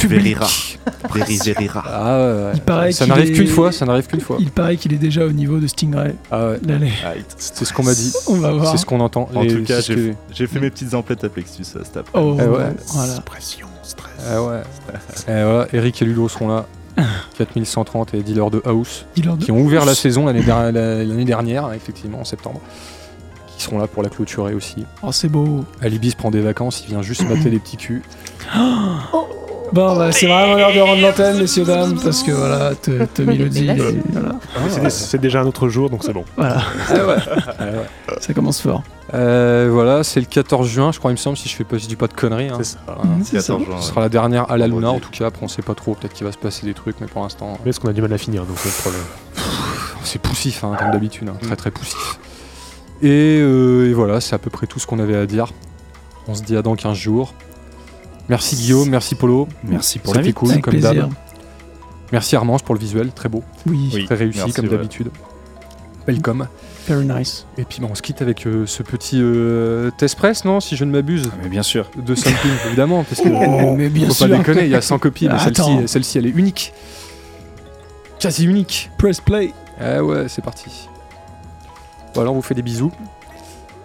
Verira. 0.00 0.46
Very, 1.12 1.36
verira. 1.38 1.82
Ah 1.86 2.18
ouais, 2.18 2.42
ouais. 2.44 2.50
Il 2.54 2.60
paraît 2.60 2.92
ça 2.92 3.04
qu'il 3.04 3.12
n'arrive 3.14 3.30
est- 3.30 3.34
qu'une 3.34 3.46
fois, 3.48 3.70
ça 3.72 3.84
n'arrive 3.86 4.06
qu'une 4.06 4.20
fois. 4.20 4.36
Il 4.40 4.50
paraît 4.50 4.76
qu'il 4.76 4.92
est 4.92 4.98
déjà 4.98 5.24
au 5.26 5.32
niveau 5.32 5.58
de 5.58 5.66
Stingray. 5.66 6.14
Ah 6.30 6.50
ouais, 6.50 6.58
Allez, 6.72 6.92
c'est 7.36 7.64
ce 7.64 7.72
qu'on 7.72 7.82
m'a 7.82 7.94
dit. 7.94 8.12
on 8.28 8.34
va 8.36 8.52
voir. 8.52 8.70
C'est 8.72 8.78
ce 8.78 8.86
qu'on 8.86 9.00
entend. 9.00 9.28
En 9.34 9.42
Et 9.42 9.48
tout 9.48 9.62
cas, 9.64 9.76
c'est 9.76 9.82
ce 9.82 9.92
j'ai 9.94 10.10
que- 10.10 10.16
j'ai 10.34 10.46
fait 10.46 10.60
mes 10.60 10.70
petites 10.70 10.94
emplettes 10.94 11.24
à 11.24 11.28
Plexus 11.28 11.62
à 11.80 11.84
cet 11.84 11.96
après. 11.98 12.18
Oh, 12.20 12.36
Eh 12.38 12.42
ouais. 12.46 12.72
voilà. 12.88 13.20
Pression, 13.24 13.66
stress. 13.88 14.12
Ah 14.30 14.42
ouais. 14.42 14.60
Et 15.28 15.42
voilà, 15.44 15.66
Eric 15.72 16.00
et 16.02 16.04
Ludo 16.04 16.28
seront 16.28 16.48
là. 16.48 16.66
4130 17.38 18.14
et 18.14 18.22
dealers 18.24 18.50
de 18.50 18.60
house 18.64 19.06
Dealer 19.14 19.36
de 19.36 19.44
qui 19.44 19.52
ont 19.52 19.60
ouvert 19.60 19.84
la 19.84 19.94
saison 19.94 20.26
l'année 20.26 20.42
der- 20.42 20.72
la- 20.72 21.04
l'année 21.04 21.24
dernière, 21.24 21.72
effectivement, 21.72 22.20
en 22.20 22.24
septembre. 22.24 22.60
Qui 23.56 23.62
seront 23.64 23.78
là 23.78 23.86
pour 23.86 24.02
la 24.02 24.08
clôturer 24.08 24.52
aussi. 24.54 24.84
Oh, 25.02 25.12
c'est 25.12 25.28
beau. 25.28 25.64
Alibis 25.80 26.14
prend 26.16 26.30
des 26.32 26.40
vacances, 26.40 26.82
il 26.84 26.88
vient 26.90 27.02
juste 27.02 27.28
mater 27.28 27.50
les 27.50 27.58
petits 27.60 27.76
culs. 27.76 28.02
Bon, 29.72 29.96
bah, 29.96 30.12
c'est 30.12 30.26
vraiment 30.26 30.54
l'heure 30.54 30.72
de 30.72 30.80
rendre 30.80 31.02
l'antenne, 31.02 31.38
messieurs, 31.38 31.64
dames, 31.64 31.98
parce 32.02 32.22
que 32.22 32.30
voilà, 32.32 32.74
te- 32.74 33.04
Tommy 33.06 33.36
le 33.38 33.48
dit. 33.48 33.68
Et 33.68 33.74
voilà. 34.12 34.34
C'est 34.70 34.80
dé- 34.80 34.90
C'est 34.90 35.18
déjà 35.20 35.40
un 35.42 35.46
autre 35.46 35.68
jour, 35.68 35.90
donc 35.90 36.04
c'est 36.04 36.12
bon. 36.12 36.24
Voilà, 36.36 36.62
Ah 36.88 36.94
ouais. 37.06 38.16
ça 38.20 38.32
commence 38.34 38.60
fort. 38.60 38.82
Euh, 39.14 39.68
voilà, 39.72 40.04
c'est 40.04 40.20
le 40.20 40.26
14 40.26 40.66
juin, 40.68 40.92
je 40.92 40.98
crois, 40.98 41.10
il 41.10 41.14
me 41.14 41.18
semble, 41.18 41.36
si 41.36 41.48
je 41.48 41.56
fais 41.56 41.64
pas, 41.64 41.76
si 41.78 41.84
je 41.84 41.88
dis 41.88 41.96
pas 41.96 42.08
de 42.08 42.12
conneries. 42.14 42.48
hein. 42.48 42.54
C'est 42.58 42.64
ça. 42.64 42.78
Voilà. 42.86 43.02
Mhm, 43.04 43.24
c'est 43.24 43.40
ça. 43.40 43.52
14 43.54 43.64
juin. 43.66 43.80
Ce 43.80 43.88
sera 43.88 44.00
la 44.00 44.08
dernière 44.08 44.50
à 44.50 44.56
la 44.56 44.66
Luna, 44.68 44.90
en 44.90 44.98
tout 45.00 45.10
cas. 45.10 45.26
Après, 45.26 45.44
on 45.44 45.48
sait 45.48 45.62
pas 45.62 45.74
trop. 45.74 45.94
Peut-être 45.94 46.12
qu'il 46.12 46.26
va 46.26 46.32
se 46.32 46.38
passer 46.38 46.66
des 46.66 46.74
trucs, 46.74 47.00
mais 47.00 47.06
pour 47.06 47.22
l'instant, 47.22 47.58
Mais 47.64 47.70
est-ce 47.70 47.80
qu'on 47.80 47.88
a 47.88 47.92
du 47.92 48.02
mal 48.02 48.12
à 48.12 48.18
finir, 48.18 48.44
donc 48.44 48.56
c'est 48.58 48.68
le 48.68 48.74
problème. 48.82 49.02
c'est 50.04 50.20
poussif, 50.20 50.64
hein, 50.64 50.76
comme 50.78 50.90
d'habitude. 50.90 51.28
hein, 51.28 51.36
Très 51.42 51.56
très 51.56 51.70
poussif. 51.70 52.18
Et, 53.02 53.38
euh, 53.40 53.88
et 53.88 53.92
voilà, 53.94 54.20
c'est 54.20 54.34
à 54.34 54.38
peu 54.38 54.50
près 54.50 54.66
tout 54.66 54.78
ce 54.78 54.86
qu'on 54.86 54.98
avait 54.98 55.16
à 55.16 55.26
dire. 55.26 55.46
On 56.26 56.34
se 56.34 56.42
dit 56.42 56.56
à 56.56 56.62
dans 56.62 56.74
15 56.74 56.96
jours. 56.96 57.32
Merci 58.28 58.56
Guillaume, 58.56 58.88
merci 58.90 59.14
Polo. 59.14 59.48
Merci 59.64 59.98
pour 59.98 60.08
C'était 60.08 60.18
l'invite. 60.20 60.34
cool, 60.36 60.50
Avec 60.52 60.64
comme 60.64 60.78
d'hab. 60.78 61.10
Merci 62.12 62.36
Armange 62.36 62.62
pour 62.62 62.74
le 62.74 62.80
visuel, 62.80 63.12
très 63.12 63.28
beau, 63.28 63.42
Oui, 63.66 63.90
Oui. 63.92 64.04
très 64.06 64.14
réussi, 64.14 64.38
merci, 64.38 64.52
comme 64.54 64.66
ouais. 64.66 64.70
d'habitude. 64.76 65.10
Welcome. 66.06 66.48
very 66.86 67.04
nice. 67.04 67.44
Et 67.58 67.64
puis 67.64 67.80
bah, 67.82 67.88
on 67.90 67.94
se 67.94 68.00
quitte 68.00 68.22
avec 68.22 68.46
euh, 68.46 68.64
ce 68.66 68.82
petit 68.82 69.18
euh, 69.20 69.90
test 69.98 70.16
press, 70.16 70.44
non 70.46 70.60
Si 70.60 70.74
je 70.76 70.84
ne 70.86 70.90
m'abuse, 70.90 71.30
Mais 71.42 71.50
bien 71.50 71.62
sûr. 71.62 71.90
de 71.96 72.14
sampling, 72.14 72.52
évidemment, 72.66 73.04
parce 73.04 73.20
que 73.20 73.28
Oh, 73.28 73.74
mais 73.76 73.90
bien 73.90 74.08
faut 74.08 74.14
sûr. 74.14 74.28
pas 74.28 74.38
déconner, 74.38 74.64
il 74.64 74.70
y 74.70 74.74
a 74.74 74.80
100 74.80 74.98
copies, 74.98 75.28
mais 75.28 75.38
celle-ci, 75.38 75.86
celle-ci, 75.86 76.18
elle 76.18 76.26
est 76.26 76.30
unique. 76.30 76.72
Quasi 78.18 78.46
unique. 78.46 78.90
Press 78.98 79.20
play. 79.20 79.52
Eh 79.80 80.00
ouais, 80.00 80.26
c'est 80.28 80.42
parti. 80.42 80.88
Bon 82.14 82.22
alors 82.22 82.32
on 82.32 82.36
vous 82.36 82.42
fait 82.42 82.54
des 82.54 82.62
bisous. 82.62 82.90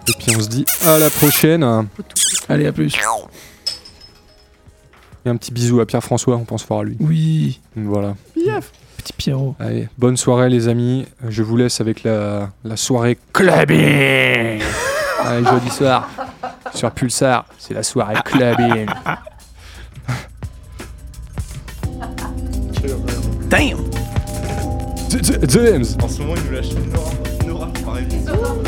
Et 0.08 0.12
puis 0.18 0.34
on 0.36 0.40
se 0.40 0.48
dit 0.48 0.64
à 0.86 0.98
la 0.98 1.08
prochaine. 1.10 1.62
Allez, 2.48 2.66
à 2.66 2.72
plus. 2.72 2.94
Et 5.26 5.30
un 5.30 5.36
petit 5.36 5.52
bisou 5.52 5.80
à 5.80 5.86
Pierre-François, 5.86 6.36
on 6.36 6.44
pense 6.44 6.62
fort 6.64 6.80
à 6.80 6.84
lui. 6.84 6.96
Oui, 7.00 7.60
Voilà. 7.76 8.14
petit 8.98 9.12
Pierrot. 9.14 9.54
Allez, 9.58 9.88
bonne 9.96 10.16
soirée 10.16 10.48
les 10.50 10.68
amis. 10.68 11.06
Je 11.28 11.42
vous 11.42 11.56
laisse 11.56 11.80
avec 11.80 12.02
la, 12.02 12.50
la 12.64 12.76
soirée 12.76 13.18
clubbing. 13.32 14.60
Allez, 15.24 15.44
jeudi 15.46 15.70
soir 15.70 16.08
sur 16.74 16.90
Pulsar, 16.90 17.46
c'est 17.58 17.72
la 17.74 17.82
soirée 17.82 18.16
clubbing. 18.24 18.86
Damn 23.48 23.78
James 25.48 25.84
En 26.02 26.08
ce 26.08 26.18
moment, 26.22 26.34
il 26.36 26.44
nous 26.44 26.56
lâche 26.56 26.70
une 27.44 27.50
aura, 27.50 27.68
une. 28.00 28.63